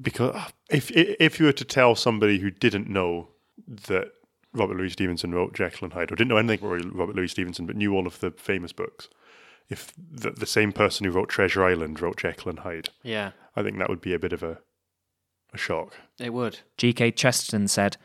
[0.00, 3.28] because uh, if if you were to tell somebody who didn't know
[3.68, 4.08] that
[4.54, 7.66] Robert Louis Stevenson wrote Jekyll and Hyde, or didn't know anything about Robert Louis Stevenson,
[7.66, 9.08] but knew all of the famous books,
[9.68, 13.62] if the, the same person who wrote Treasure Island wrote Jekyll and Hyde, Yeah, I
[13.62, 14.58] think that would be a bit of a
[15.54, 15.94] a shock.
[16.18, 16.60] it would.
[16.78, 17.10] G.K.
[17.12, 17.98] Chesterton said,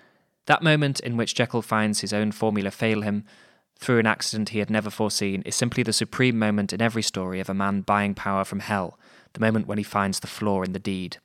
[0.48, 3.24] That moment in which Jekyll finds his own formula fail him
[3.78, 7.40] through an accident he had never foreseen is simply the supreme moment in every story
[7.40, 9.00] of a man buying power from hell,
[9.34, 11.18] the moment when he finds the flaw in the deed.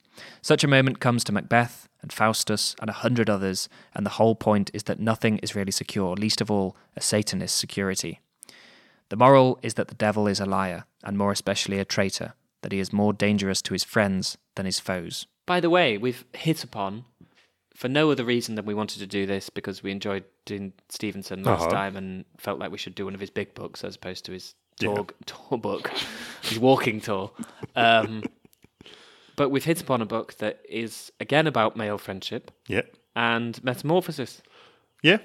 [0.43, 4.35] Such a moment comes to Macbeth and Faustus and a hundred others, and the whole
[4.35, 8.21] point is that nothing is really secure, least of all a Satanist's security.
[9.09, 12.73] The moral is that the devil is a liar, and more especially a traitor, that
[12.73, 15.27] he is more dangerous to his friends than his foes.
[15.47, 17.05] By the way, we've hit upon,
[17.83, 21.43] for no other reason than we wanted to do this because we enjoyed doing Stevenson
[21.43, 21.71] last Uh-huh.
[21.71, 24.31] time and felt like we should do one of his big books as opposed to
[24.33, 24.95] his Yeah.
[24.95, 25.91] tour, tour book,
[26.43, 27.33] his walking tour.
[27.75, 28.23] Um,
[29.37, 32.83] but we've hit upon a book that is again about male friendship Yeah,
[33.17, 34.43] and metamorphosis.
[35.03, 35.19] yeah,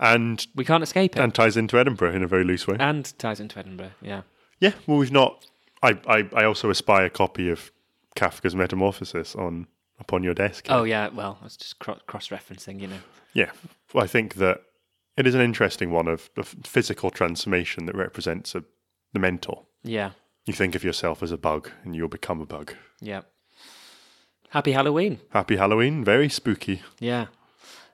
[0.00, 1.20] and We can't escape it.
[1.22, 2.76] and ties into Edinburgh in a very loose way.
[2.80, 3.92] and ties into Edinburgh.
[4.00, 4.22] Yeah.
[4.58, 5.46] Yeah, well, we've not.
[5.84, 7.70] I, I, I also espy a copy of
[8.16, 9.66] Kafka's Metamorphosis on
[10.02, 10.66] upon your desk.
[10.68, 11.08] Oh yeah.
[11.08, 12.80] Well, I was just cross-referencing.
[12.80, 12.98] You know.
[13.32, 13.52] yeah.
[13.94, 14.60] Well, I think that
[15.16, 18.64] it is an interesting one of, of physical transformation that represents a,
[19.12, 19.68] the mental.
[19.82, 20.10] Yeah.
[20.44, 22.74] You think of yourself as a bug, and you'll become a bug.
[23.00, 23.22] Yeah.
[24.50, 25.20] Happy Halloween.
[25.30, 26.82] Happy Halloween, very spooky.
[26.98, 27.26] Yeah.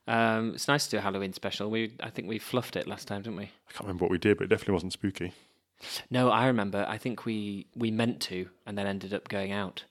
[0.07, 1.71] Um, it's nice to do a Halloween special.
[1.71, 3.45] We, I think we fluffed it last time, didn't we?
[3.45, 5.35] I can't remember what we did, but it definitely wasn't spooky.
[6.11, 6.87] No, I remember.
[6.89, 9.85] I think we we meant to, and then ended up going out.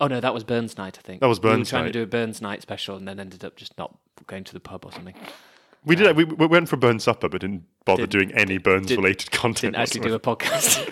[0.00, 0.98] Oh no, that was Burns night.
[0.98, 1.56] I think That was Burns.
[1.56, 1.92] We were trying night.
[1.92, 4.60] to do a Burns night special, and then ended up just not going to the
[4.60, 5.14] pub or something.
[5.84, 6.16] We did.
[6.16, 9.74] We, we went for Burns Supper, but didn't bother Didn't- doing any Burns related content.
[9.74, 10.90] Didn't actually do a podcast.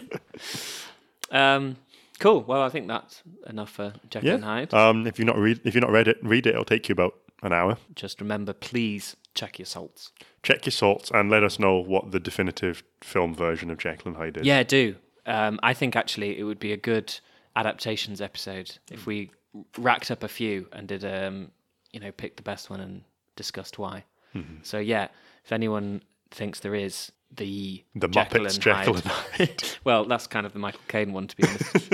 [1.30, 1.76] um,
[2.18, 2.42] cool.
[2.42, 4.68] Well, I think that's enough for Jekyll and Hyde.
[4.72, 4.88] Yeah.
[4.88, 6.50] Um, if you've not read, if you've not read it, read it.
[6.50, 7.78] It'll take you about an hour.
[7.94, 10.12] Just remember, please check your salts.
[10.42, 14.16] Check your salts and let us know what the definitive film version of Jekyll and
[14.16, 14.46] Hyde is.
[14.46, 14.96] Yeah, do.
[15.24, 17.18] Um, I think actually it would be a good
[17.56, 19.30] adaptations episode if we
[19.78, 21.50] racked up a few and did, um,
[21.92, 23.02] you know, pick the best one and
[23.36, 24.04] discussed why.
[24.34, 24.56] Mm-hmm.
[24.62, 25.08] So yeah,
[25.44, 29.12] if anyone thinks there is the The Jekyll Muppets and Jekyll Hyde- and
[29.50, 29.64] Hyde.
[29.84, 31.92] well, that's kind of the Michael Caine one, to be honest.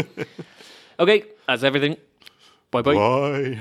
[1.00, 1.96] okay, that's everything.
[2.70, 2.94] Bye bye.
[2.94, 3.58] Bye.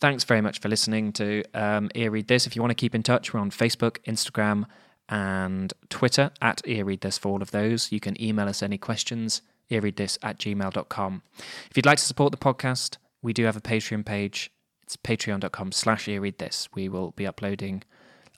[0.00, 2.46] Thanks very much for listening to um, Ear Read This.
[2.46, 4.66] If you want to keep in touch, we're on Facebook, Instagram,
[5.08, 7.90] and Twitter at Ear Read This for all of those.
[7.90, 11.22] You can email us any questions, earreadthis at gmail.com.
[11.70, 14.50] If you'd like to support the podcast, we do have a Patreon page.
[14.82, 16.68] It's patreon.com slash earreadthis.
[16.74, 17.82] We will be uploading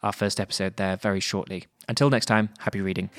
[0.03, 1.67] our first episode there very shortly.
[1.89, 3.11] Until next time, happy reading.